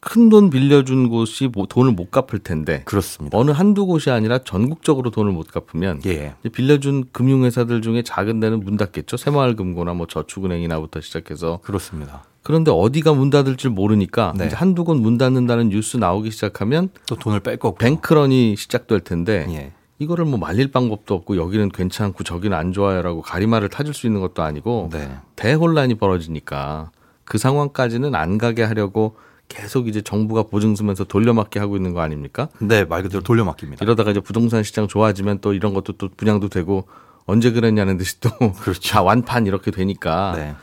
큰 0.00 0.28
돈 0.28 0.50
빌려준 0.50 1.08
곳이 1.08 1.48
뭐 1.52 1.66
돈을 1.66 1.90
못 1.90 2.12
갚을 2.12 2.38
텐데 2.44 2.82
그렇습니다. 2.84 3.36
어느 3.36 3.50
한두 3.50 3.86
곳이 3.86 4.10
아니라 4.10 4.38
전국적으로 4.38 5.10
돈을 5.10 5.32
못 5.32 5.48
갚으면 5.50 6.00
예. 6.06 6.34
빌려준 6.52 7.06
금융회사들 7.10 7.82
중에 7.82 8.02
작은 8.02 8.38
데는 8.38 8.60
문 8.60 8.76
닫겠죠. 8.76 9.16
새마을금고나 9.16 9.94
뭐 9.94 10.06
저축은행이나부터 10.06 11.00
시작해서 11.00 11.58
그렇습니다. 11.64 12.22
그런데 12.46 12.70
어디가 12.70 13.12
문 13.12 13.28
닫을지 13.30 13.68
모르니까 13.68 14.32
네. 14.36 14.46
이제 14.46 14.54
한두 14.54 14.84
곳 14.84 14.96
문 14.96 15.18
닫는다는 15.18 15.68
뉴스 15.68 15.96
나오기 15.96 16.30
시작하면 16.30 16.90
또 17.06 17.16
돈을 17.16 17.40
뺄 17.40 17.56
거고. 17.56 17.76
뱅크런이 17.76 18.54
시작될 18.54 19.00
텐데 19.00 19.46
예. 19.50 19.72
이거를 19.98 20.26
뭐 20.26 20.38
말릴 20.38 20.70
방법도 20.70 21.12
없고 21.12 21.38
여기는 21.38 21.70
괜찮고 21.70 22.22
저기는 22.22 22.56
안 22.56 22.72
좋아요라고 22.72 23.22
가리마를 23.22 23.68
타줄 23.68 23.94
수 23.94 24.06
있는 24.06 24.20
것도 24.20 24.44
아니고 24.44 24.90
네. 24.92 25.10
대혼란이 25.34 25.96
벌어지니까 25.96 26.92
그 27.24 27.36
상황까지는 27.36 28.14
안 28.14 28.38
가게 28.38 28.62
하려고 28.62 29.16
계속 29.48 29.88
이제 29.88 30.00
정부가 30.00 30.44
보증서면서 30.44 31.02
돌려막기 31.02 31.58
하고 31.58 31.74
있는 31.74 31.94
거 31.94 32.00
아닙니까? 32.00 32.48
네, 32.60 32.84
말 32.84 33.02
그대로 33.02 33.24
돌려막깁니다. 33.24 33.84
이러다가 33.84 34.12
이제 34.12 34.20
부동산 34.20 34.62
시장 34.62 34.86
좋아지면 34.86 35.40
또 35.40 35.52
이런 35.52 35.74
것도 35.74 35.94
또 35.94 36.08
분양도 36.16 36.48
되고 36.48 36.86
언제 37.24 37.50
그랬냐는 37.50 37.96
듯이 37.96 38.20
또자 38.20 39.02
완판 39.02 39.46
이렇게 39.46 39.72
되니까 39.72 40.34
네. 40.36 40.54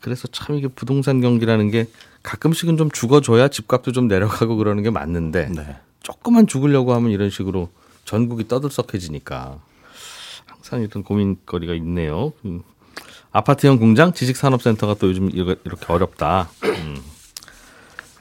그래서 0.00 0.28
참 0.28 0.56
이게 0.56 0.68
부동산 0.68 1.20
경기라는 1.20 1.70
게 1.70 1.86
가끔씩은 2.22 2.76
좀 2.76 2.90
죽어줘야 2.90 3.48
집값도 3.48 3.92
좀 3.92 4.08
내려가고 4.08 4.56
그러는 4.56 4.82
게 4.82 4.90
맞는데 4.90 5.48
네. 5.54 5.76
조금만 6.02 6.46
죽으려고 6.46 6.94
하면 6.94 7.10
이런 7.10 7.30
식으로 7.30 7.70
전국이 8.04 8.48
떠들썩해지니까 8.48 9.58
항상 10.46 10.82
이런 10.82 11.02
고민거리가 11.02 11.74
있네요. 11.74 12.32
음. 12.44 12.62
아파트형 13.32 13.78
공장 13.78 14.12
지식산업센터가 14.12 14.94
또 14.94 15.08
요즘 15.08 15.28
이렇게 15.30 15.92
어렵다. 15.92 16.48
음. 16.64 17.02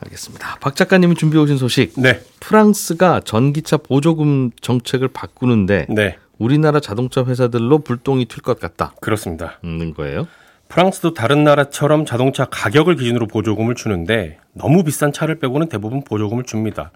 알겠습니다. 0.02 0.58
박 0.60 0.76
작가님이 0.76 1.16
준비해 1.16 1.42
오신 1.42 1.58
소식. 1.58 1.94
네, 1.98 2.22
프랑스가 2.40 3.22
전기차 3.22 3.78
보조금 3.78 4.52
정책을 4.60 5.08
바꾸는데 5.10 5.86
네, 5.90 6.18
우리나라 6.38 6.80
자동차 6.80 7.24
회사들로 7.24 7.80
불똥이 7.80 8.26
튈 8.26 8.42
것 8.42 8.60
같다. 8.60 8.94
그렇습니다. 9.02 9.60
는 9.64 9.94
거예요. 9.94 10.28
프랑스도 10.74 11.14
다른 11.14 11.44
나라처럼 11.44 12.04
자동차 12.04 12.46
가격을 12.46 12.96
기준으로 12.96 13.28
보조금을 13.28 13.76
주는데 13.76 14.40
너무 14.54 14.84
비싼 14.84 15.14
차를 15.14 15.38
빼고는 15.38 15.70
대부분 15.70 16.04
보조금을 16.04 16.46
줍니다. 16.46 16.92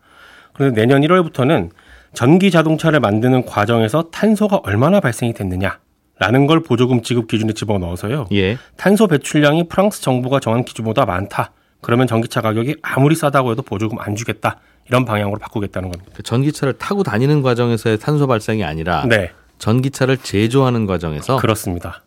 그런데 0.53 0.81
내년 0.81 1.01
1월부터는 1.01 1.69
전기 2.11 2.49
자동차를 2.49 2.99
만드는 2.99 3.45
과정에서 3.45 4.09
탄소가 4.11 4.61
얼마나 4.63 4.99
발생이 4.99 5.33
됐느냐 5.35 5.77
라는 6.17 6.47
걸 6.47 6.63
보조금 6.63 7.03
지급 7.03 7.27
기준에 7.27 7.53
집어넣어서요. 7.53 8.29
예. 8.31 8.57
탄소 8.77 9.05
배출량이 9.05 9.67
프랑스 9.67 10.01
정부가 10.01 10.39
정한 10.39 10.65
기준보다 10.65 11.05
많다. 11.05 11.51
그러면 11.81 12.07
전기차 12.07 12.41
가격이 12.41 12.77
아무리 12.81 13.13
싸다고 13.13 13.51
해도 13.51 13.61
보조금 13.61 13.99
안 13.99 14.15
주겠다. 14.15 14.59
이런 14.87 15.05
방향으로 15.05 15.37
바꾸겠다는 15.37 15.91
겁니다. 15.91 16.11
그 16.15 16.23
전기차를 16.23 16.79
타고 16.79 17.03
다니는 17.03 17.43
과정에서의 17.43 17.99
탄소 17.99 18.25
발생이 18.25 18.63
아니라 18.63 19.05
네, 19.05 19.29
전기차를 19.59 20.17
제조하는 20.17 20.87
과정에서 20.87 21.37
그렇습니다. 21.37 22.01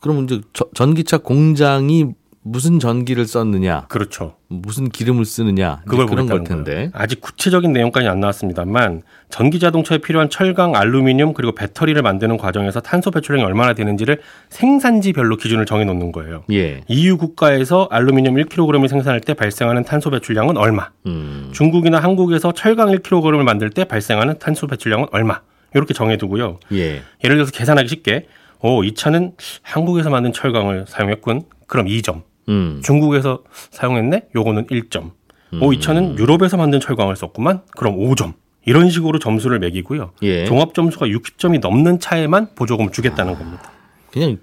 그럼 0.00 0.24
이제 0.24 0.40
저- 0.52 0.68
전기차 0.74 1.18
공장이 1.18 2.06
무슨 2.42 2.78
전기를 2.78 3.26
썼느냐, 3.26 3.86
그렇죠. 3.88 4.36
무슨 4.48 4.88
기름을 4.88 5.26
쓰느냐 5.26 5.82
그걸 5.86 6.06
그런 6.06 6.26
걸 6.26 6.44
텐데. 6.44 6.72
거예요. 6.72 6.90
아직 6.94 7.20
구체적인 7.20 7.72
내용까지 7.74 8.06
안 8.08 8.20
나왔습니다만 8.20 9.02
전기 9.28 9.58
자동차에 9.58 9.98
필요한 9.98 10.30
철강, 10.30 10.74
알루미늄 10.74 11.34
그리고 11.34 11.52
배터리를 11.54 12.00
만드는 12.00 12.38
과정에서 12.38 12.80
탄소 12.80 13.10
배출량이 13.10 13.44
얼마나 13.44 13.74
되는지를 13.74 14.20
생산지별로 14.48 15.36
기준을 15.36 15.66
정해 15.66 15.84
놓는 15.84 16.10
거예요. 16.12 16.44
예. 16.50 16.80
EU 16.88 17.18
국가에서 17.18 17.86
알루미늄 17.90 18.34
1kg을 18.36 18.88
생산할 18.88 19.20
때 19.20 19.34
발생하는 19.34 19.82
탄소 19.84 20.08
배출량은 20.08 20.56
얼마? 20.56 20.88
음. 21.06 21.50
중국이나 21.52 21.98
한국에서 21.98 22.52
철강 22.52 22.88
1kg을 22.92 23.42
만들 23.42 23.68
때 23.70 23.84
발생하는 23.84 24.38
탄소 24.38 24.66
배출량은 24.68 25.08
얼마? 25.12 25.40
이렇게 25.74 25.92
정해두고요. 25.92 26.60
예. 26.72 27.02
예를 27.24 27.36
들어서 27.36 27.52
계산하기 27.52 27.88
쉽게, 27.88 28.26
오, 28.60 28.82
이 28.84 28.94
차는 28.94 29.34
한국에서 29.62 30.10
만든 30.10 30.32
철강을 30.32 30.86
사용했군. 30.88 31.42
그럼 31.66 31.86
2점. 31.86 32.22
음. 32.48 32.80
중국에서 32.84 33.42
사용했네? 33.70 34.28
요거는 34.34 34.66
1점. 34.66 35.12
오, 35.60 35.72
이 35.72 35.80
차는 35.80 36.18
유럽에서 36.18 36.56
만든 36.56 36.80
철강을 36.80 37.16
썼구만? 37.16 37.62
그럼 37.76 37.96
5점. 37.98 38.34
이런 38.66 38.90
식으로 38.90 39.18
점수를 39.18 39.58
매기고요. 39.60 40.12
예. 40.22 40.44
종합 40.44 40.74
점수가 40.74 41.06
60점이 41.06 41.60
넘는 41.60 42.00
차에만 42.00 42.54
보조금을 42.54 42.92
주겠다는 42.92 43.34
겁니다. 43.38 43.70
그냥 44.12 44.38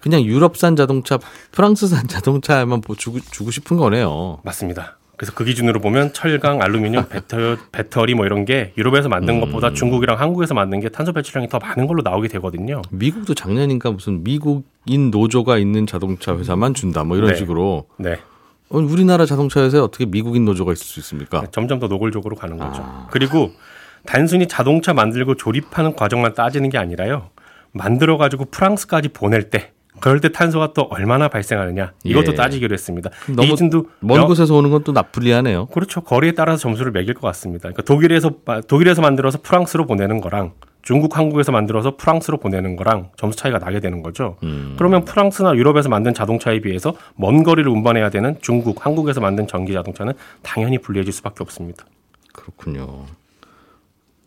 그냥 0.00 0.22
유럽산 0.22 0.76
자동차, 0.76 1.18
프랑스산 1.50 2.06
자동차에만 2.08 2.80
보- 2.80 2.94
주고, 2.94 3.18
주고 3.32 3.50
싶은 3.50 3.76
거네요. 3.76 4.38
맞습니다. 4.44 4.98
그래서 5.16 5.32
그 5.34 5.44
기준으로 5.44 5.80
보면 5.80 6.12
철강, 6.12 6.60
알루미늄, 6.60 7.08
배터, 7.08 7.56
배터리 7.72 8.14
뭐 8.14 8.26
이런 8.26 8.44
게 8.44 8.72
유럽에서 8.76 9.08
만든 9.08 9.40
것보다 9.40 9.72
중국이랑 9.72 10.20
한국에서 10.20 10.52
만든 10.52 10.80
게 10.80 10.90
탄소 10.90 11.12
배출량이 11.12 11.48
더 11.48 11.58
많은 11.58 11.86
걸로 11.86 12.02
나오게 12.02 12.28
되거든요. 12.28 12.82
미국도 12.90 13.34
작년인가 13.34 13.90
무슨 13.90 14.22
미국인 14.22 15.10
노조가 15.10 15.56
있는 15.56 15.86
자동차 15.86 16.36
회사만 16.36 16.74
준다 16.74 17.02
뭐 17.02 17.16
이런 17.16 17.30
네. 17.30 17.36
식으로 17.36 17.86
네. 17.96 18.18
어, 18.68 18.78
우리나라 18.78 19.24
자동차 19.24 19.62
회사에 19.62 19.80
어떻게 19.80 20.04
미국인 20.04 20.44
노조가 20.44 20.72
있을 20.72 20.84
수 20.84 21.00
있습니까? 21.00 21.46
점점 21.50 21.78
더 21.78 21.86
노골적으로 21.88 22.36
가는 22.36 22.58
거죠. 22.58 22.82
아. 22.84 23.08
그리고 23.10 23.52
단순히 24.04 24.46
자동차 24.46 24.92
만들고 24.92 25.36
조립하는 25.36 25.96
과정만 25.96 26.34
따지는 26.34 26.68
게 26.68 26.76
아니라요. 26.76 27.30
만들어 27.72 28.18
가지고 28.18 28.46
프랑스까지 28.46 29.08
보낼 29.10 29.50
때 29.50 29.72
그럴 30.00 30.20
때 30.20 30.30
탄소가 30.32 30.72
또 30.74 30.82
얼마나 30.90 31.28
발생하느냐 31.28 31.92
이것도 32.04 32.32
예. 32.32 32.34
따지기로 32.34 32.72
했습니다. 32.74 33.10
너무 33.34 33.54
먼 34.00 34.18
명- 34.18 34.26
곳에서 34.26 34.54
오는 34.54 34.70
건 34.70 34.84
또 34.84 34.92
나불리하네요. 34.92 35.66
그렇죠. 35.66 36.00
거리에 36.02 36.32
따라서 36.32 36.58
점수를 36.58 36.92
매길 36.92 37.14
것 37.14 37.22
같습니다. 37.28 37.62
그러니까 37.62 37.82
독일에서 37.82 38.30
독일에서 38.68 39.02
만들어서 39.02 39.38
프랑스로 39.42 39.86
보내는 39.86 40.20
거랑 40.20 40.52
중국, 40.82 41.16
한국에서 41.18 41.50
만들어서 41.50 41.96
프랑스로 41.96 42.36
보내는 42.38 42.76
거랑 42.76 43.10
점수 43.16 43.36
차이가 43.36 43.58
나게 43.58 43.80
되는 43.80 44.02
거죠. 44.02 44.36
음. 44.44 44.74
그러면 44.78 45.04
프랑스나 45.04 45.56
유럽에서 45.56 45.88
만든 45.88 46.14
자동차에 46.14 46.60
비해서 46.60 46.94
먼 47.16 47.42
거리를 47.42 47.68
운반해야 47.68 48.10
되는 48.10 48.36
중국, 48.40 48.86
한국에서 48.86 49.20
만든 49.20 49.48
전기 49.48 49.72
자동차는 49.72 50.12
당연히 50.42 50.78
불리해질 50.78 51.12
수밖에 51.12 51.38
없습니다. 51.40 51.84
그렇군요. 52.32 53.06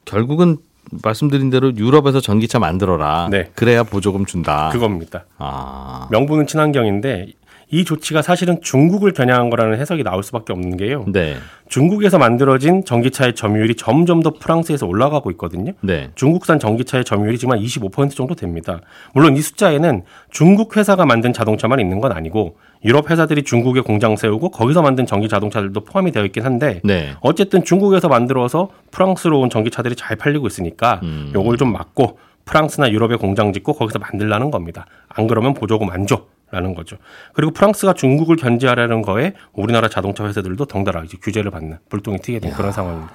결국은 0.05 0.57
말씀드린 1.03 1.50
대로 1.50 1.75
유럽에서 1.75 2.19
전기차 2.19 2.59
만들어라. 2.59 3.29
네. 3.29 3.50
그래야 3.55 3.83
보조금 3.83 4.25
준다. 4.25 4.69
그겁니다. 4.69 5.25
아. 5.38 6.07
명분은 6.12 6.48
친환경인데 6.48 7.33
이 7.71 7.85
조치가 7.85 8.23
사실은 8.23 8.61
중국을 8.61 9.13
겨냥한 9.13 9.49
거라는 9.51 9.77
해석이 9.77 10.03
나올 10.03 10.23
수밖에 10.23 10.53
없는 10.53 10.77
게요. 10.77 11.05
네. 11.07 11.35
중국에서 11.67 12.17
만들어진 12.17 12.83
전기차의 12.83 13.35
점유율이 13.35 13.75
점점 13.75 14.23
더 14.23 14.31
프랑스에서 14.31 14.88
올라가고 14.88 15.29
있거든요. 15.31 15.73
네. 15.81 16.09
중국산 16.15 16.57
전기차의 16.59 17.05
점유율이 17.05 17.38
지금 17.38 17.53
한 17.53 17.59
25% 17.59 18.15
정도 18.15 18.33
됩니다. 18.33 18.81
물론 19.13 19.38
이 19.38 19.41
숫자에는 19.41 20.01
중국 20.31 20.77
회사가 20.77 21.05
만든 21.05 21.31
자동차만 21.31 21.79
있는 21.79 21.99
건 21.99 22.11
아니고 22.11 22.57
유럽 22.83 23.11
회사들이 23.11 23.43
중국에 23.43 23.81
공장 23.81 24.15
세우고 24.15 24.49
거기서 24.49 24.81
만든 24.81 25.05
전기 25.05 25.29
자동차들도 25.29 25.79
포함이 25.81 26.11
되어 26.11 26.25
있긴 26.25 26.45
한데 26.45 26.81
네. 26.83 27.11
어쨌든 27.21 27.63
중국에서 27.63 28.07
만들어서 28.07 28.69
프랑스로 28.89 29.41
온 29.41 29.51
전기차들이 29.51 29.95
잘 29.95 30.15
팔리고 30.15 30.47
있으니까 30.47 31.01
음. 31.03 31.31
요걸 31.35 31.57
좀 31.57 31.71
막고 31.71 32.17
프랑스나 32.45 32.89
유럽에 32.89 33.15
공장 33.17 33.53
짓고 33.53 33.73
거기서 33.73 33.99
만들라는 33.99 34.49
겁니다. 34.49 34.88
안 35.07 35.27
그러면 35.27 35.53
보조금 35.53 35.91
안 35.91 36.07
줘 36.07 36.25
라는 36.51 36.73
거죠. 36.73 36.97
그리고 37.33 37.51
프랑스가 37.53 37.93
중국을 37.93 38.35
견제하려는 38.35 39.01
거에 39.01 39.33
우리나라 39.53 39.87
자동차 39.87 40.25
회사들도 40.25 40.65
덩달아 40.65 41.03
이제 41.03 41.17
규제를 41.21 41.51
받는 41.51 41.77
불똥이 41.89 42.19
튀게 42.19 42.39
된 42.39 42.53
그런 42.53 42.71
상황입니다. 42.71 43.13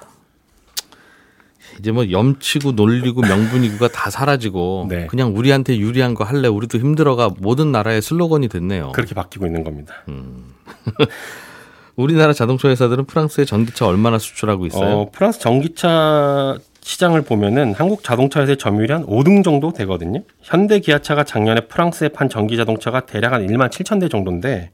이제 1.79 1.91
뭐 1.91 2.09
염치고 2.09 2.73
놀리고 2.73 3.21
명분이고가 3.21 3.89
다 3.89 4.09
사라지고 4.09 4.87
네. 4.89 5.07
그냥 5.07 5.35
우리한테 5.35 5.77
유리한 5.77 6.13
거 6.13 6.23
할래 6.23 6.47
우리도 6.47 6.77
힘들어가 6.77 7.29
모든 7.39 7.71
나라의 7.71 8.01
슬로건이 8.01 8.47
됐네요. 8.47 8.91
그렇게 8.93 9.13
바뀌고 9.13 9.45
있는 9.45 9.63
겁니다. 9.63 9.93
우리나라 11.95 12.33
자동차 12.33 12.69
회사들은 12.69 13.05
프랑스에 13.05 13.45
전기차 13.45 13.87
얼마나 13.87 14.17
수출하고 14.17 14.65
있어요? 14.65 14.99
어, 14.99 15.09
프랑스 15.11 15.39
전기차 15.39 16.57
시장을 16.85 17.23
보면은 17.23 17.73
한국 17.73 18.03
자동차 18.03 18.41
회사의 18.41 18.57
점유율이 18.57 18.93
한 18.93 19.05
5등 19.07 19.43
정도 19.43 19.73
되거든요. 19.73 20.21
현대 20.43 20.79
기아차가 20.79 21.23
작년에 21.23 21.61
프랑스에 21.61 22.09
판 22.09 22.29
전기 22.29 22.57
자동차가 22.57 23.07
대략 23.07 23.33
한 23.33 23.45
1만 23.45 23.71
7천 23.71 23.99
대 23.99 24.07
정도인데 24.07 24.69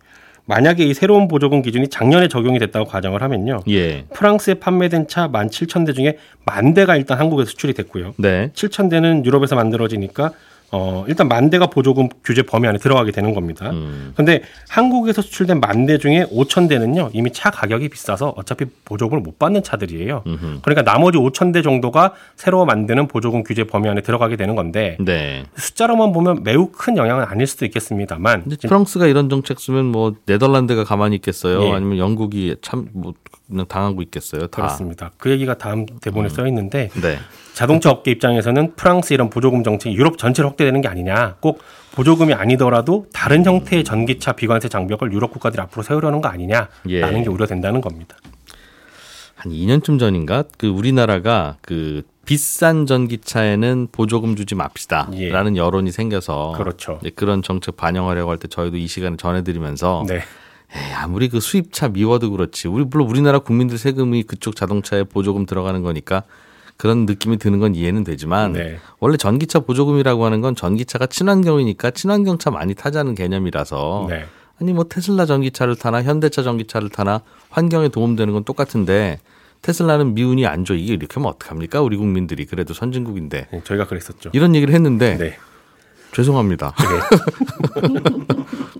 만약에 0.46 0.84
이 0.84 0.94
새로운 0.94 1.30
보조금 1.30 1.62
기준이 1.62 1.88
작년에 1.88 2.28
적용이 2.28 2.60
됐다고 2.60 2.86
가정을 2.86 3.22
하면요. 3.22 3.62
예. 3.70 4.04
프랑스에 4.14 4.56
판매된 4.56 5.08
차 5.08 5.30
17,000대 5.30 5.96
중에 5.96 6.18
만 6.44 6.74
대가 6.74 6.98
일단 6.98 7.18
한국에 7.18 7.46
수출이 7.46 7.74
됐고요. 7.74 8.14
네. 8.18 8.52
7,000대는 8.56 9.24
유럽에서 9.24 9.56
만들어지니까 9.56 10.32
어, 10.74 11.04
일단 11.08 11.28
만 11.28 11.50
대가 11.50 11.68
보조금 11.68 12.08
규제 12.24 12.44
범위 12.44 12.68
안에 12.68 12.78
들어가게 12.78 13.12
되는 13.12 13.34
겁니다. 13.34 13.70
음. 13.72 14.14
근데 14.16 14.42
한국에서 14.70 15.22
수출된 15.22 15.60
만 15.60 15.86
대 15.86 15.98
중에 15.98 16.26
5천 16.32 16.70
대는요 16.70 17.10
이미 17.14 17.32
차 17.34 17.50
가격이 17.50 17.90
비싸서 17.90 18.34
어차피 18.38 18.66
보조금을 18.86 19.22
못 19.24 19.40
받는 19.40 19.64
차들이에요. 19.64 20.24
음흠. 20.28 20.60
그러니까 20.62 20.84
나머지 20.84 21.18
5천 21.18 21.52
대 21.54 21.62
정도가 21.62 22.14
새로 22.36 22.66
만드는 22.66 23.08
보조금 23.08 23.44
규제 23.44 23.64
범위 23.64 23.90
안에 23.90 24.02
들어가게 24.02 24.36
되는 24.36 24.56
건데 24.56 24.96
네. 25.00 25.44
숫자로만 25.58 26.12
보면 26.14 26.44
매우 26.44 26.70
큰 26.72 26.98
영향은 26.98 27.26
아닐 27.26 27.48
수도 27.48 27.66
있겠습니다만 27.66 28.44
프랑스가 28.62 29.08
이런 29.08 29.28
정책 29.30 29.60
쓰면 29.60 29.86
뭐 29.86 30.14
네덜란드가 30.26 30.84
가만히 30.84 31.16
있겠어요? 31.16 31.64
예. 31.64 31.72
아니면 31.72 31.98
영국이 31.98 32.56
참뭐 32.62 33.14
그냥 33.48 33.66
당하고 33.68 34.02
있겠어요? 34.04 34.48
다. 34.48 34.62
그렇습니다. 34.62 35.12
그 35.18 35.30
얘기가 35.32 35.58
다음 35.58 35.86
대본에 36.02 36.30
써 36.30 36.46
있는데 36.48 36.90
네. 37.02 37.18
자동차 37.62 37.92
업계 37.92 38.10
입장에서는 38.10 38.74
프랑스 38.76 39.14
이런 39.14 39.30
보조금 39.30 39.64
정책이 39.64 39.96
유럽 39.96 40.18
전체로 40.18 40.50
확대되는 40.50 40.82
게 40.82 40.88
아니냐. 40.88 41.36
꼭 41.42 41.62
보조금이 41.92 42.34
아니더라도 42.34 43.06
다른 43.14 43.46
형태의 43.46 43.84
전기차 43.84 44.32
비관세 44.32 44.68
장벽을 44.68 45.14
유럽 45.14 45.30
국가들이 45.30 45.62
앞으로 45.62 45.84
세우려는 45.84 46.22
거 46.22 46.30
아니냐라는 46.30 46.70
예. 46.90 47.02
게 47.02 47.30
우려된다는 47.30 47.80
겁니다. 47.80 48.16
한 49.36 49.52
2년쯤 49.52 50.00
전인가 50.00 50.44
그 50.58 50.66
우리나라가 50.70 51.58
그 51.62 52.02
비싼 52.26 52.88
전기차에는 52.88 53.90
보조금 53.92 54.36
주지 54.36 54.56
맙시다라는 54.56 55.56
여론이 55.56 55.92
생겨서 55.92 56.56
그렇죠. 56.58 57.00
그런 57.16 57.44
정책 57.44 57.78
반영하려고 57.78 58.32
할 58.32 58.40
때 58.40 58.48
저희도 58.48 58.78
이 58.78 58.88
시간에 58.88 59.18
전해드리면서 59.18 60.06
네. 60.08 60.16
에이, 60.16 60.94
아무리 60.96 61.30
그 61.30 61.40
수입차 61.40 61.90
미워도 61.90 62.32
그렇지 62.32 62.70
우리 62.70 62.86
물론 62.86 63.08
우리나라 63.08 63.38
국민들 63.38 63.78
세금이 63.78 64.24
그쪽 64.24 64.56
자동차에 64.56 65.04
보조금 65.04 65.46
들어가는 65.46 65.84
거니까 65.84 66.24
그런 66.82 67.06
느낌이 67.06 67.38
드는 67.38 67.60
건 67.60 67.76
이해는 67.76 68.04
되지만 68.04 68.54
네. 68.54 68.80
원래 69.00 69.16
전기차 69.16 69.60
보조금이라고 69.60 70.26
하는 70.26 70.42
건 70.42 70.56
전기차가 70.56 71.06
친환경이니까 71.06 71.92
친환경차 71.92 72.50
많이 72.50 72.74
타자는 72.74 73.14
개념이라서 73.14 74.08
네. 74.10 74.26
아니 74.60 74.74
뭐 74.74 74.86
테슬라 74.86 75.28
전기차를 75.28 75.76
타나 75.76 76.02
현대차 76.02 76.42
전기차를 76.42 76.90
타나 76.90 77.22
환경에 77.52 77.90
도움되는 77.90 78.34
건 78.34 78.44
똑같은데 78.44 79.20
테슬라는 79.62 80.16
미운이 80.16 80.48
안 80.48 80.66
좋아 80.66 80.76
이게 80.76 80.94
이렇게 80.94 81.14
하면 81.14 81.30
어떡합니까 81.30 81.84
우리 81.84 81.98
국민들이 81.98 82.48
그래도 82.48 82.74
선진국인데 82.74 83.50
네, 83.52 83.62
저희가 83.64 83.86
그랬었죠. 83.86 84.32
이런 84.34 84.56
얘기를 84.56 84.74
했는데 84.74 85.20
네. 85.20 85.38
죄송합니다. 86.14 86.74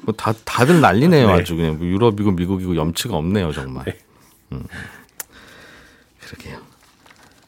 뭐 0.02 0.16
다 0.18 0.34
다들 0.44 0.82
난리네요 0.82 1.28
네. 1.28 1.34
아주 1.34 1.56
그냥 1.56 1.78
뭐 1.78 1.86
유럽이고 1.86 2.32
미국이고 2.32 2.76
염치가 2.76 3.16
없네요 3.16 3.52
정말. 3.52 3.86
네. 3.86 4.00
음. 4.54 4.64
그러게요. 6.20 6.71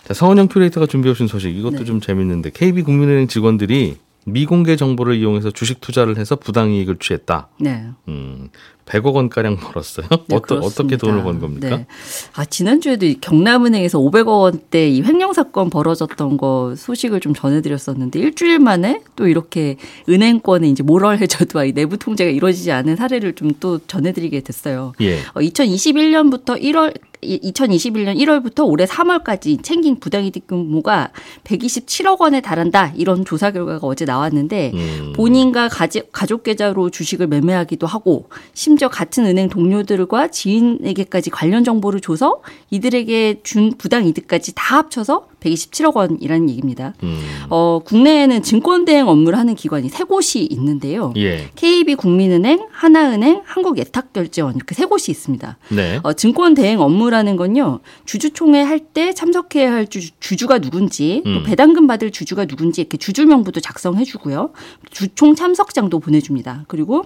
자 0.08 0.14
성원영 0.14 0.48
큐레이터가 0.48 0.86
준비해 0.88 1.12
오신 1.12 1.28
소식 1.28 1.56
이것도 1.56 1.78
네. 1.80 1.84
좀 1.86 2.02
재밌는데 2.02 2.52
KB 2.54 2.84
국민은행 2.84 3.28
직원들이 3.28 3.98
미공개 4.26 4.78
정보를 4.78 5.16
이용해서 5.18 5.52
주식 5.52 5.82
투자를 5.82 6.18
해서 6.18 6.38
부당 6.38 6.72
이익을 6.72 6.96
취했다. 6.98 7.50
네. 7.60 7.88
음, 8.08 8.50
100억 8.86 9.16
원 9.16 9.28
가량 9.28 9.58
벌었어요. 9.58 10.08
네, 10.30 10.36
어떠, 10.38 10.56
어떻게. 10.60 10.96
돈을 10.96 11.24
번 11.24 11.42
겁니까? 11.42 11.76
네. 11.76 11.88
아, 12.34 12.46
지난주에도 12.46 13.06
이 13.06 13.16
경남은행에서 13.20 14.00
500억 14.00 14.40
원대 14.40 14.88
이 14.88 15.02
횡령 15.02 15.34
사건 15.34 15.70
벌어졌던 15.70 16.38
거 16.38 16.74
소식을 16.78 17.20
좀 17.20 17.34
전해드렸었는데 17.34 18.18
일주일 18.20 18.60
만에 18.60 19.02
또 19.18 19.28
이렇게 19.28 19.76
은행권에 20.08 20.70
이제 20.70 20.84
모럴 20.84 21.18
해저드와 21.18 21.66
이 21.66 21.74
내부 21.74 21.98
통제가 21.98 22.32
이루어지지 22.32 22.72
않은 22.72 22.96
사례를 22.96 23.34
좀 23.34 23.54
또 23.60 23.80
전해드리게 23.80 24.40
됐어요. 24.42 24.94
예. 25.02 25.20
어, 25.34 25.40
2021년부터 25.40 26.62
1월 26.62 26.94
2021년 27.24 28.18
1월부터 28.18 28.68
올해 28.68 28.86
3월까지 28.86 29.64
챙긴 29.64 30.00
부당이득 30.00 30.48
규모가 30.48 31.12
127억 31.44 32.22
원에 32.22 32.42
달한다. 32.42 32.92
이런 32.96 33.26
조사 33.26 33.52
결과가 33.52 33.86
어제 33.88 34.06
나왔는데 34.06 34.72
음. 34.74 35.14
본인과 35.16 35.70
가지, 35.70 36.02
가족 36.12 36.44
계좌로 36.44 36.90
주식을 36.90 37.28
매매하기도 37.28 37.88
하고 37.88 38.30
심지어 38.54 38.90
같은 38.90 39.26
은행 39.26 39.50
동료들과 39.50 40.30
지인에게까지 40.30 41.30
관련 41.30 41.64
정보를 41.64 42.02
줘서 42.02 42.42
이들에게 42.70 43.42
준 43.44 43.74
부당 43.78 44.06
이득까지 44.06 44.54
다 44.56 44.78
합쳐서 44.78 45.28
127억 45.44 45.96
원이라는 45.96 46.50
얘기입니다. 46.50 46.94
음. 47.04 47.20
어, 47.50 47.82
국내에는 47.86 48.42
증권 48.44 48.86
대행 48.86 49.08
업무를 49.08 49.38
하는 49.38 49.56
기관이 49.56 49.90
세 49.90 50.04
곳이 50.04 50.44
있는데요. 50.46 51.14
예. 51.18 51.50
KB 51.56 51.96
국민은행, 51.96 52.68
하나은행, 52.72 53.42
한국예탁결제원 53.46 54.56
이렇게 54.56 54.76
세 54.76 54.86
곳이 54.86 55.12
있습니다. 55.12 55.58
네. 55.70 56.00
어, 56.04 56.14
증권 56.14 56.54
대행 56.54 56.80
업무라는 56.82 57.36
건요 57.36 57.80
주주총회 58.06 58.62
할 58.62 58.84
때 58.94 59.14
참석해야 59.14 59.72
할 59.72 59.88
주, 59.88 60.00
주주가 60.20 60.60
누군지 60.60 61.24
음. 61.26 61.36
또 61.40 61.44
배당금 61.44 61.88
받을 61.88 62.12
주주가 62.12 62.46
누군지 62.46 62.82
이렇게 62.82 62.98
주주명부도 62.98 63.62
작성해 63.62 64.04
주고요 64.04 64.52
주총 64.92 65.36
참석장도 65.36 66.00
보내 66.00 66.20
줍니다. 66.20 66.66
그리고 66.68 67.06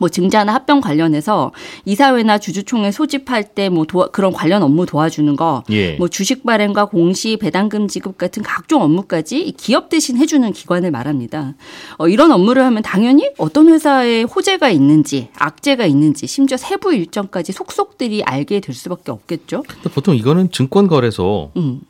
뭐 0.00 0.08
증자나 0.08 0.54
합병 0.54 0.80
관련해서 0.80 1.52
이사회나 1.84 2.38
주주총회 2.38 2.92
소집할 2.92 3.54
때 3.54 3.72
뭐 3.72 3.86
그런 3.86 4.32
관련 4.32 4.62
업무 4.62 4.86
도와주는 4.86 5.34
거, 5.36 5.64
예. 5.70 5.96
뭐 5.96 6.08
주식 6.08 6.44
발행과 6.44 6.86
공시, 6.86 7.36
배당금 7.36 7.88
지급 7.88 8.18
같은 8.18 8.42
각종 8.42 8.82
업무까지 8.82 9.40
이 9.40 9.52
기업 9.52 9.88
대신 9.88 10.16
해주는 10.16 10.52
기관을 10.52 10.90
말합니다. 10.90 11.54
어, 11.98 12.08
이런 12.08 12.30
업무를 12.30 12.64
하면 12.64 12.82
당연히 12.82 13.30
어떤 13.38 13.68
회사에 13.68 14.22
호재가 14.22 14.70
있는지, 14.70 15.28
악재가 15.38 15.86
있는지, 15.86 16.26
심지어 16.26 16.56
세부 16.56 16.94
일정까지 16.94 17.52
속속들이 17.52 18.22
알게 18.22 18.60
될 18.60 18.74
수밖에 18.74 19.10
없겠죠. 19.10 19.64
근데 19.66 19.88
보통 19.90 20.14
이거는 20.14 20.50
증권거래소에 20.50 21.48
음, 21.56 21.80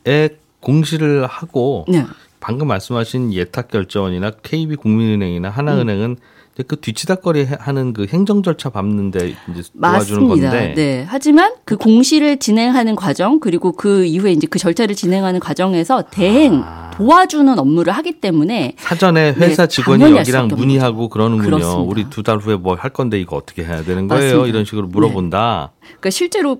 공시를 0.61 1.25
하고 1.27 1.85
네. 1.87 2.05
방금 2.39 2.67
말씀하신 2.67 3.33
예탁 3.33 3.69
결제원이나 3.69 4.31
KB 4.43 4.75
국민은행이나 4.77 5.49
하나은행은 5.49 6.13
이제 6.13 6.21
그 6.67 6.79
뒤치다거리 6.79 7.47
해- 7.47 7.57
하는 7.59 7.93
그 7.93 8.05
행정 8.09 8.43
절차 8.43 8.69
밟는데 8.69 9.29
이제 9.51 9.63
도와주는 9.79 10.27
맞습니다. 10.27 10.49
건데 10.51 10.73
네. 10.75 11.05
하지만 11.07 11.53
그 11.65 11.77
공시를 11.77 12.37
진행하는 12.37 12.95
과정 12.95 13.39
그리고 13.39 13.71
그 13.71 14.05
이후에 14.05 14.33
이제 14.33 14.45
그 14.47 14.59
절차를 14.59 14.95
진행하는 14.95 15.39
과정에서 15.39 16.03
대행 16.11 16.61
아. 16.63 16.91
도와주는 16.93 17.57
업무를 17.57 17.91
하기 17.93 18.19
때문에 18.21 18.75
사전에 18.77 19.33
회사 19.33 19.63
네, 19.65 19.67
직원이 19.67 20.15
여기랑 20.15 20.47
문의하고 20.49 21.09
그러는군요. 21.09 21.49
그렇습니다. 21.55 21.81
우리 21.89 22.03
두 22.11 22.21
달 22.21 22.37
후에 22.37 22.55
뭐 22.55 22.75
할 22.75 22.91
건데 22.91 23.19
이거 23.19 23.35
어떻게 23.35 23.63
해야 23.65 23.83
되는 23.83 24.07
거예요? 24.07 24.23
맞습니다. 24.23 24.47
이런 24.47 24.63
식으로 24.65 24.87
물어본다. 24.87 25.71
그러니까 25.85 26.09
실제로 26.09 26.57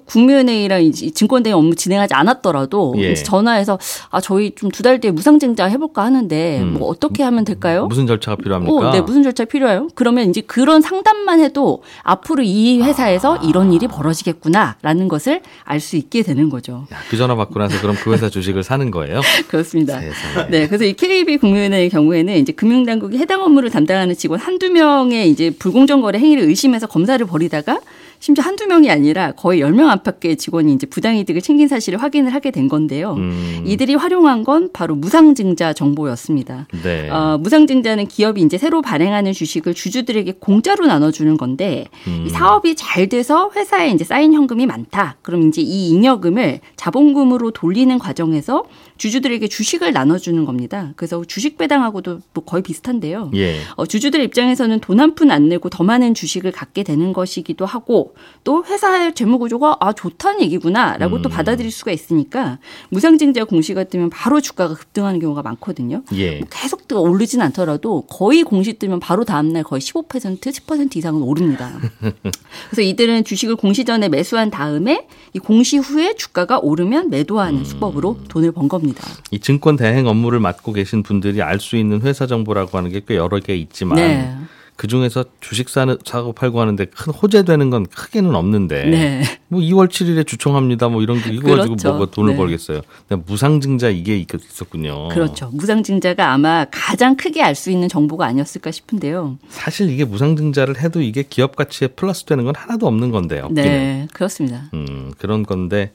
이 0.82 1.12
증권대행 1.14 1.58
업무 1.58 1.76
진행하지 1.76 2.14
않았더라도 2.14 2.94
예. 2.98 3.12
이제 3.12 3.24
전화해서 3.24 3.80
아 4.12 4.20
저희 4.22 4.52
좀 4.56 4.70
두 4.72 4.84
달 4.84 5.00
뒤에 5.00 5.12
무상증자 5.12 5.66
해볼까 5.66 6.04
하는데 6.04 6.62
음. 6.62 6.74
뭐 6.74 6.88
어떻게 6.90 7.24
하면 7.24 7.46
될까요? 7.46 7.86
무슨 7.88 8.06
절차가 8.08 8.38
필요합니까? 8.38 8.76
어, 8.76 8.92
네, 8.92 9.02
무슨 9.02 9.24
절차 9.24 9.46
필요해요? 9.46 9.88
그러면 9.96 10.30
이제 10.30 10.42
그런 10.42 10.82
상담만 10.82 11.40
해도 11.40 11.84
앞으로 12.04 12.44
이 12.44 12.82
회사에서 12.82 13.38
이런 13.38 13.72
일이 13.72 13.88
벌어지겠구나라는 13.88 15.08
것을 15.08 15.42
알 15.64 15.80
수 15.80 15.98
있게 15.98 16.24
되는 16.24 16.50
거죠. 16.50 16.86
야, 16.94 16.98
그 17.10 17.18
전화 17.18 17.36
받고 17.36 17.60
나서 17.60 17.80
그럼 17.82 17.96
그 18.02 18.14
회사 18.14 18.30
주식을 18.30 18.64
사는 18.64 18.90
거예요? 18.90 19.20
그렇습니다. 19.50 20.00
세상에. 20.00 20.50
네, 20.50 20.68
그래서 20.68 20.86
이 20.86 20.94
KB 20.94 21.38
국민은행의 21.38 21.90
경우에는 21.90 22.38
이제 22.38 22.54
금융당국이 22.54 23.18
해당 23.18 23.42
업무를 23.42 23.70
담당하는 23.70 24.16
직원 24.16 24.40
한두 24.40 24.70
명의 24.70 25.30
이제 25.30 25.50
불공정 25.50 26.02
거래 26.02 26.20
행위를 26.20 26.44
의심해서 26.44 26.88
검사를 26.88 27.24
벌이다가 27.26 27.80
심지어 28.24 28.42
한두 28.46 28.68
명이 28.68 28.90
아니라 28.90 29.34
거의 29.34 29.60
10명 29.60 29.90
안팎의 29.90 30.38
직원이 30.38 30.72
이제 30.74 30.88
부당이득을 30.88 31.42
챙긴 31.42 31.68
사실을 31.68 32.02
확인을 32.02 32.34
하게 32.34 32.52
된 32.52 32.70
건데요. 32.70 33.16
음, 33.16 33.64
이들이 33.66 33.96
활용한 33.96 34.46
건 34.46 34.70
바로 34.72 34.96
무상증자 34.96 35.74
정보였습니다. 35.74 36.68
네. 36.84 37.10
어, 37.10 37.38
무상증자는 37.38 38.08
기업이 38.08 38.42
이제 38.42 38.58
새로 38.58 38.82
발행하는 38.82 39.34
주식을 39.34 39.74
주주들에게 39.74 40.36
공짜로 40.40 40.86
나눠주는 40.86 41.36
건데 41.36 41.84
음. 42.08 42.24
이 42.26 42.30
사업이 42.30 42.76
잘 42.76 43.10
돼서 43.10 43.52
회사에 43.58 43.90
이제 43.92 44.06
쌓인 44.06 44.32
현금이 44.34 44.68
많다. 44.68 45.18
그럼 45.22 45.50
이제 45.50 45.62
이 45.62 45.90
잉여금을 45.90 46.62
자본금으로 46.78 47.52
돌리는 47.52 48.00
과정에서 48.00 48.64
주주들에게 49.00 49.50
주식을 49.50 49.92
나눠주는 49.92 50.46
겁니다. 50.46 50.94
그래서 50.96 51.22
주식 51.26 51.58
배당하고도 51.58 52.20
뭐 52.34 52.46
거의 52.46 52.64
비슷한데요. 52.64 53.32
예. 53.36 53.58
어, 53.76 53.86
주주들 53.86 54.22
입장에서는 54.22 54.80
돈 54.80 55.02
한 55.02 55.16
푼 55.16 55.30
안 55.30 55.50
내고 55.50 55.68
더 55.70 55.84
많은 55.84 56.14
주식을 56.14 56.54
갖게 56.54 56.84
되는 56.84 57.12
것이기도 57.12 57.66
하고 57.66 58.13
또 58.44 58.66
회사의 58.66 59.14
재무 59.14 59.38
구조가 59.40 59.78
아 59.80 59.94
좋다는 59.94 60.42
얘기구나라고 60.42 61.22
또 61.22 61.30
음. 61.30 61.32
받아들일 61.32 61.72
수가 61.72 61.92
있으니까 61.92 62.58
무상증자 62.90 63.44
공시가 63.46 63.84
뜨면 63.84 64.10
바로 64.10 64.42
주가가 64.42 64.74
급등하는 64.74 65.20
경우가 65.20 65.44
많거든요. 65.44 66.02
예. 66.14 66.40
뭐 66.40 66.48
계속 66.50 66.88
뜨 66.88 66.96
오르진 66.96 67.42
않더라도 67.42 68.02
거의 68.08 68.44
공시 68.44 68.74
뜨면 68.74 69.00
바로 69.00 69.24
다음 69.24 69.54
날 69.54 69.64
거의 69.64 69.80
15% 69.82 70.42
10% 70.42 70.96
이상은 70.96 71.22
오릅니다. 71.22 71.72
그래서 72.70 72.82
이들은 72.82 73.24
주식을 73.24 73.56
공시 73.56 73.86
전에 73.86 74.10
매수한 74.10 74.50
다음에 74.50 75.08
이 75.34 75.40
공시 75.40 75.78
후에 75.78 76.16
주가가 76.16 76.60
오르면 76.60 77.10
매도하는 77.12 77.60
음. 77.60 77.64
수법으로 77.64 78.20
돈을 78.28 78.52
번 78.54 78.68
겁니다. 78.68 79.08
이 79.32 79.40
증권 79.40 79.76
대행 79.76 80.08
업무를 80.08 80.40
맡고 80.40 80.74
계신 80.74 81.04
분들이 81.04 81.42
알 81.42 81.60
수 81.60 81.78
있는 81.78 82.02
회사 82.02 82.26
정보라고 82.26 82.78
하는 82.78 82.90
게 82.92 83.04
꽤 83.08 83.16
여러 83.18 83.40
개 83.40 83.56
있지만 83.56 83.98
네. 83.98 84.34
그 84.76 84.88
중에서 84.88 85.24
주식 85.40 85.70
사는, 85.70 85.98
사고 86.04 86.34
팔고 86.34 86.60
하는데 86.60 86.84
큰 86.86 87.14
호재되는 87.14 87.70
건 87.70 87.86
크게는 87.86 88.34
없는데 88.34 88.86
네. 88.86 89.24
뭐 89.48 89.62
2월 89.62 89.88
7일에 89.88 90.26
주총합니다. 90.26 90.90
뭐 90.90 91.02
이런 91.04 91.22
게 91.22 91.32
이거 91.32 91.44
그렇죠. 91.44 91.74
가지고 91.74 91.92
뭐가 91.98 92.12
돈을 92.12 92.32
네. 92.34 92.38
벌겠어요. 92.38 92.82
그냥 93.08 93.24
무상증자 93.28 93.90
이게 93.90 94.18
있- 94.18 94.34
있었군요. 94.34 95.10
그렇죠. 95.10 95.50
무상증자가 95.54 96.32
아마 96.34 96.66
가장 96.72 97.16
크게 97.16 97.42
알 97.44 97.54
수 97.56 97.70
있는 97.70 97.88
정보가 97.88 98.26
아니었을까 98.26 98.72
싶은데요. 98.72 99.38
사실 99.50 99.90
이게 99.92 100.06
무상증자를 100.06 100.82
해도 100.82 101.02
이게 101.02 101.22
기업 101.24 101.56
가치에 101.56 101.90
플러스 101.90 102.26
되는 102.26 102.44
건 102.44 102.56
하나도 102.58 102.88
없는 102.88 103.12
건데요. 103.12 103.50
네, 103.52 104.08
그렇습니다. 104.12 104.64
음, 104.74 105.14
그런 105.20 105.44
건데 105.44 105.92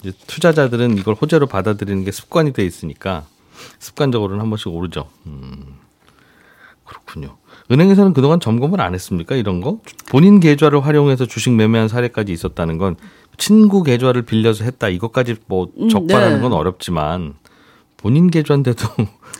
이제 0.00 0.12
투자자들은 0.26 0.96
이걸 0.96 1.14
호재로 1.14 1.46
받아들이는 1.48 2.04
게 2.04 2.10
습관이 2.12 2.54
돼 2.54 2.64
있으니까 2.64 3.26
습관적으로는 3.78 4.40
한 4.42 4.48
번씩 4.48 4.68
오르죠. 4.68 5.08
음, 5.26 5.76
그렇군요. 6.86 7.36
은행에서는 7.70 8.12
그동안 8.12 8.40
점검을 8.40 8.80
안 8.80 8.94
했습니까? 8.94 9.36
이런 9.36 9.60
거? 9.60 9.78
본인 10.08 10.40
계좌를 10.40 10.84
활용해서 10.84 11.26
주식 11.26 11.52
매매한 11.52 11.88
사례까지 11.88 12.32
있었다는 12.32 12.78
건 12.78 12.96
친구 13.38 13.82
계좌를 13.82 14.22
빌려서 14.22 14.64
했다. 14.64 14.88
이것까지 14.88 15.36
뭐 15.46 15.68
음, 15.78 15.88
적발하는 15.88 16.36
네. 16.36 16.42
건 16.42 16.52
어렵지만 16.52 17.34
본인 17.96 18.30
계좌인데도 18.30 18.86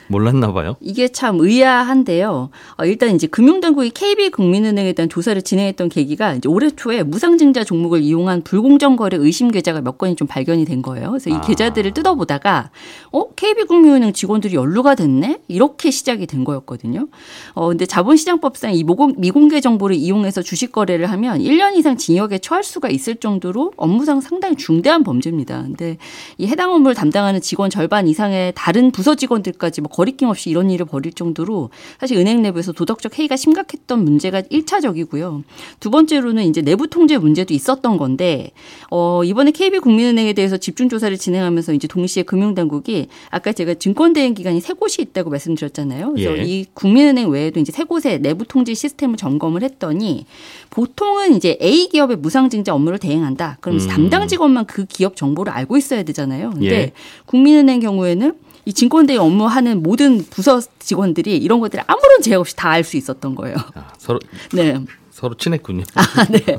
몰랐나 0.08 0.52
봐요. 0.52 0.76
이게 0.80 1.08
참 1.08 1.38
의아한데요. 1.40 2.50
어, 2.78 2.84
일단 2.84 3.14
이제 3.14 3.26
금융당국이 3.26 3.90
KB국민은행에 3.90 4.92
대한 4.92 5.08
조사를 5.08 5.40
진행했던 5.42 5.88
계기가 5.88 6.34
이제 6.34 6.48
올해 6.48 6.70
초에 6.70 7.02
무상증자 7.02 7.64
종목을 7.64 8.00
이용한 8.02 8.42
불공정 8.42 8.96
거래 8.96 9.16
의심 9.16 9.50
계좌가 9.50 9.80
몇 9.80 9.98
건이 9.98 10.16
좀 10.16 10.26
발견이 10.26 10.64
된 10.64 10.82
거예요. 10.82 11.10
그래서 11.10 11.30
이 11.30 11.34
아. 11.34 11.40
계좌들을 11.40 11.92
뜯어보다가 11.94 12.70
어 13.12 13.28
KB국민은행 13.34 14.12
직원들이 14.12 14.54
연루가 14.54 14.94
됐네 14.94 15.40
이렇게 15.48 15.90
시작이 15.90 16.26
된 16.26 16.44
거였거든요. 16.44 17.08
어 17.54 17.68
근데 17.68 17.86
자본시장법상 17.86 18.74
이 18.74 18.84
모공- 18.84 19.14
미공개 19.18 19.60
정보를 19.60 19.96
이용해서 19.96 20.42
주식 20.42 20.72
거래를 20.72 21.10
하면 21.10 21.38
1년 21.40 21.76
이상 21.76 21.96
징역에 21.96 22.38
처할 22.38 22.64
수가 22.64 22.88
있을 22.88 23.16
정도로 23.16 23.72
업무상 23.76 24.20
상당히 24.20 24.56
중대한 24.56 25.02
범죄입니다. 25.04 25.62
근데 25.62 25.98
이 26.38 26.46
해당 26.46 26.72
업무를 26.72 26.94
담당하는 26.94 27.40
직원 27.40 27.68
절반 27.70 28.08
이상의 28.08 28.52
다른 28.54 28.90
부서 28.90 29.14
직원들까지 29.14 29.81
뭐 29.82 29.90
거리낌 29.90 30.28
없이 30.28 30.50
이런 30.50 30.70
일을 30.70 30.86
벌일 30.86 31.12
정도로 31.12 31.70
사실 31.98 32.16
은행 32.16 32.42
내부에서 32.42 32.72
도덕적 32.72 33.18
해이가 33.18 33.36
심각했던 33.36 34.04
문제가 34.04 34.42
1차적이고요. 34.42 35.42
두 35.80 35.90
번째로는 35.90 36.44
이제 36.44 36.62
내부 36.62 36.86
통제 36.88 37.18
문제도 37.18 37.52
있었던 37.52 37.96
건데 37.96 38.50
어 38.90 39.22
이번에 39.24 39.50
KB 39.50 39.80
국민은행에 39.80 40.32
대해서 40.32 40.56
집중 40.56 40.88
조사를 40.88 41.16
진행하면서 41.16 41.74
이제 41.74 41.88
동시에 41.88 42.22
금융당국이 42.22 43.08
아까 43.30 43.52
제가 43.52 43.74
증권 43.74 44.12
대행 44.12 44.34
기관이 44.34 44.60
세 44.60 44.72
곳이 44.72 45.02
있다고 45.02 45.30
말씀드렸잖아요. 45.30 46.12
그래서 46.12 46.38
예. 46.38 46.44
이 46.44 46.66
국민은행 46.72 47.28
외에도 47.28 47.60
이제 47.60 47.72
세 47.72 47.84
곳의 47.84 48.20
내부 48.20 48.46
통제 48.46 48.74
시스템을 48.74 49.16
점검을 49.16 49.62
했더니 49.62 50.26
보통은 50.72 51.34
이제 51.34 51.58
A 51.60 51.88
기업의 51.88 52.16
무상증자 52.16 52.74
업무를 52.74 52.98
대행한다. 52.98 53.58
그럼 53.60 53.78
음. 53.78 53.88
담당 53.88 54.26
직원만 54.26 54.64
그 54.64 54.86
기업 54.86 55.16
정보를 55.16 55.52
알고 55.52 55.76
있어야 55.76 56.02
되잖아요. 56.02 56.50
근데 56.50 56.74
예. 56.74 56.92
국민은행 57.26 57.78
경우에는 57.80 58.34
이 58.64 58.72
증권대행 58.72 59.20
업무하는 59.20 59.82
모든 59.82 60.24
부서 60.24 60.62
직원들이 60.78 61.36
이런 61.36 61.60
것들을 61.60 61.84
아무런 61.86 62.22
제약 62.22 62.40
없이 62.40 62.56
다 62.56 62.70
알 62.70 62.84
수 62.84 62.96
있었던 62.96 63.34
거예요. 63.34 63.56
아, 63.74 63.92
서로 63.98 64.18
네. 64.52 64.78
서로 65.22 65.36
친했군요. 65.36 65.84
네. 66.32 66.58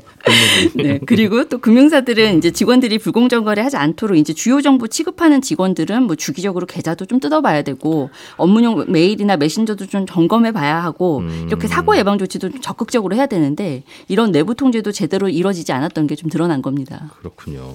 네. 0.73 0.99
그리고 1.05 1.43
또 1.49 1.57
금융사들은 1.57 2.37
이제 2.37 2.51
직원들이 2.51 2.97
불공정 2.97 3.43
거래하지 3.43 3.75
않도록 3.75 4.17
이제 4.17 4.31
주요 4.31 4.61
정보 4.61 4.87
취급하는 4.87 5.41
직원들은 5.41 6.03
뭐 6.03 6.15
주기적으로 6.15 6.65
계좌도 6.65 7.05
좀 7.05 7.19
뜯어봐야 7.19 7.63
되고 7.63 8.09
업무용 8.37 8.85
메일이나 8.87 9.35
메신저도 9.35 9.87
좀 9.87 10.05
점검해 10.05 10.53
봐야 10.53 10.81
하고 10.81 11.17
음. 11.17 11.43
이렇게 11.47 11.67
사고 11.67 11.97
예방 11.97 12.17
조치도 12.17 12.51
좀 12.51 12.61
적극적으로 12.61 13.17
해야 13.17 13.25
되는데 13.25 13.83
이런 14.07 14.31
내부 14.31 14.55
통제도 14.55 14.93
제대로 14.93 15.27
이루어지지 15.27 15.73
않았던 15.73 16.07
게 16.07 16.13
좀 16.13 16.29
드러난 16.29 16.61
겁니다. 16.61 17.09
그렇군요. 17.19 17.73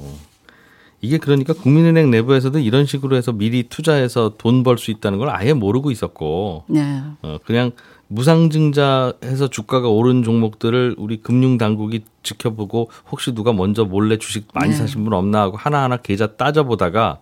이게 1.01 1.19
그러니까 1.19 1.53
국민은행 1.53 2.11
내부에서도 2.11 2.59
이런 2.61 2.87
식으로 2.87 3.17
해서 3.17 3.33
미리 3.33 3.65
투자해서 3.69 4.35
돈 4.39 4.63
벌 4.63 4.79
수 4.79 4.91
있다는 4.93 5.19
걸 5.19 5.29
아예 5.29 5.53
모르고 5.53 5.91
있었고, 5.91 6.65
네. 6.69 7.03
어, 7.23 7.39
그냥 7.45 7.73
무상증자해서 8.09 9.49
주가가 9.51 9.89
오른 9.89 10.23
종목들을 10.23 10.97
우리 10.99 11.19
금융당국이 11.23 12.05
지켜보고 12.23 12.91
혹시 13.11 13.33
누가 13.33 13.53
먼저 13.53 13.85
몰래 13.85 14.17
주식 14.19 14.49
많이 14.55 14.71
네. 14.71 14.77
사신 14.77 15.05
분 15.05 15.13
없나 15.13 15.43
하고 15.43 15.57
하나하나 15.57 15.99
계좌 15.99 16.27
따져보다가 16.27 17.21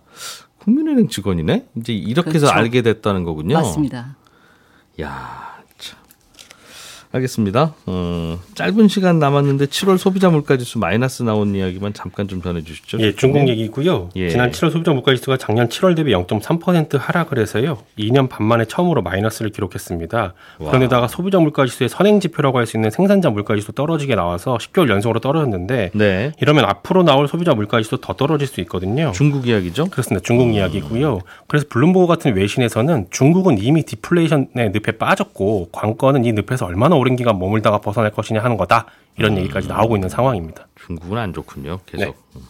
국민은행 0.59 1.07
직원이네? 1.07 1.67
이제 1.77 1.93
이렇게 1.93 2.31
해서 2.31 2.47
그렇죠. 2.47 2.59
알게 2.59 2.81
됐다는 2.81 3.23
거군요. 3.23 3.55
맞습니다. 3.55 4.15
야, 5.01 5.55
참. 5.55 5.56
알겠습니다. 7.11 7.73
어, 7.85 8.39
짧은 8.55 8.87
시간 8.89 9.17
남았는데 9.19 9.65
7월 9.67 9.97
소비자 9.97 10.29
물가지수 10.29 10.77
마이너스 10.77 11.23
나온 11.23 11.55
이야기만 11.55 11.93
잠깐 11.93 12.27
좀 12.27 12.41
전해주시죠. 12.41 12.99
예, 12.99 13.15
중국 13.15 13.47
얘기고요. 13.47 14.09
예. 14.17 14.29
지난 14.29 14.51
7월 14.51 14.71
소비자 14.71 14.91
물가지수가 14.91 15.37
작년 15.37 15.69
7월 15.69 15.95
대비 15.95 16.11
0.3% 16.13 16.97
하락을 16.99 17.39
해서요. 17.39 17.77
2년 17.97 18.27
반 18.29 18.45
만에 18.45 18.65
처음으로 18.65 19.01
마이너스를 19.01 19.51
기록했습니다. 19.51 20.33
그런데다가 20.59 21.07
소비자 21.07 21.39
물가지수의 21.39 21.89
선행 21.89 22.19
지표라고 22.19 22.57
할 22.59 22.67
수 22.67 22.75
있는 22.75 22.89
생산자 22.89 23.29
물가지수 23.29 23.71
떨어지게 23.71 24.15
나와서 24.15 24.57
10개월 24.57 24.89
연속으로 24.89 25.21
떨어졌는데 25.21 25.91
네. 25.93 26.31
이러면 26.41 26.65
앞으로 26.65 27.03
나올 27.03 27.29
소비자 27.29 27.53
물가지수 27.53 27.99
더 28.01 28.11
떨어질 28.13 28.45
수 28.45 28.59
있거든요. 28.61 29.13
중국 29.15 29.47
이야기죠? 29.47 29.85
그렇습니다. 29.85 30.21
중국 30.21 30.53
이야기고요. 30.53 31.19
그래서 31.47 31.65
블룸버그 31.69 32.07
같은 32.07 32.35
외신에서는 32.35 33.07
중국은 33.09 33.57
이미 33.59 33.83
디플레이션의 33.83 34.71
늪에 34.73 34.97
빠졌고 34.97 35.69
관건은 35.71 36.25
이 36.25 36.33
늪에서 36.33 36.65
얼마나 36.65 36.96
오랜 36.97 37.15
기간 37.15 37.39
머물다가 37.39 37.79
벗어날 37.79 38.11
것이냐 38.11 38.43
하는 38.43 38.57
거다. 38.57 38.85
이런 39.17 39.37
얘기까지 39.37 39.67
나오고 39.67 39.95
있는 39.97 40.09
상황입니다. 40.09 40.67
중국은 40.85 41.17
안 41.17 41.33
좋군요. 41.33 41.79
계속. 41.85 42.15
네. 42.33 42.41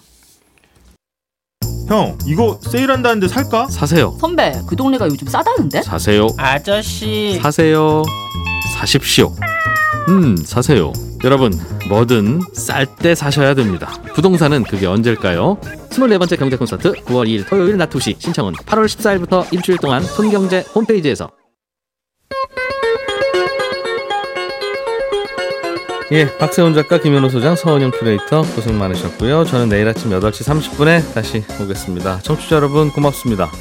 형, 1.87 2.17
이거 2.25 2.59
세일한다는데 2.61 3.29
살까? 3.29 3.67
사세요. 3.67 4.17
선배, 4.19 4.53
그 4.67 4.75
동네가 4.75 5.05
요즘 5.07 5.27
싸다는데? 5.27 5.83
사세요. 5.83 6.27
아저씨. 6.37 7.39
사세요. 7.41 8.03
사십시오. 8.77 9.33
음, 10.09 10.35
사세요. 10.35 10.91
여러분, 11.23 11.51
뭐든 11.89 12.41
쌀 12.53 12.85
때 12.85 13.15
사셔야 13.15 13.53
됩니다. 13.53 13.89
부동산은 14.13 14.63
그게 14.63 14.85
언제일까요? 14.85 15.57
24번째 15.89 16.37
경제 16.37 16.57
콘서트 16.57 16.91
9월 16.91 17.25
2일 17.27 17.47
토요일 17.47 17.77
낮 17.77 17.89
2시 17.89 18.19
신청은 18.19 18.53
8월 18.53 18.85
14일부터 18.85 19.51
일주일 19.53 19.77
동안 19.79 20.03
손경제 20.03 20.65
홈페이지에서 20.75 21.31
예, 26.09 26.37
박세훈 26.37 26.73
작가, 26.73 26.99
김현우 26.99 27.29
소장, 27.29 27.57
서원영 27.57 27.91
큐레이터 27.91 28.41
고생 28.55 28.79
많으셨고요. 28.79 29.43
저는 29.43 29.67
내일 29.67 29.89
아침 29.89 30.09
8시 30.11 30.45
30분에 30.45 31.13
다시 31.13 31.43
오겠습니다. 31.61 32.19
청취자 32.19 32.55
여러분 32.55 32.91
고맙습니다. 32.91 33.51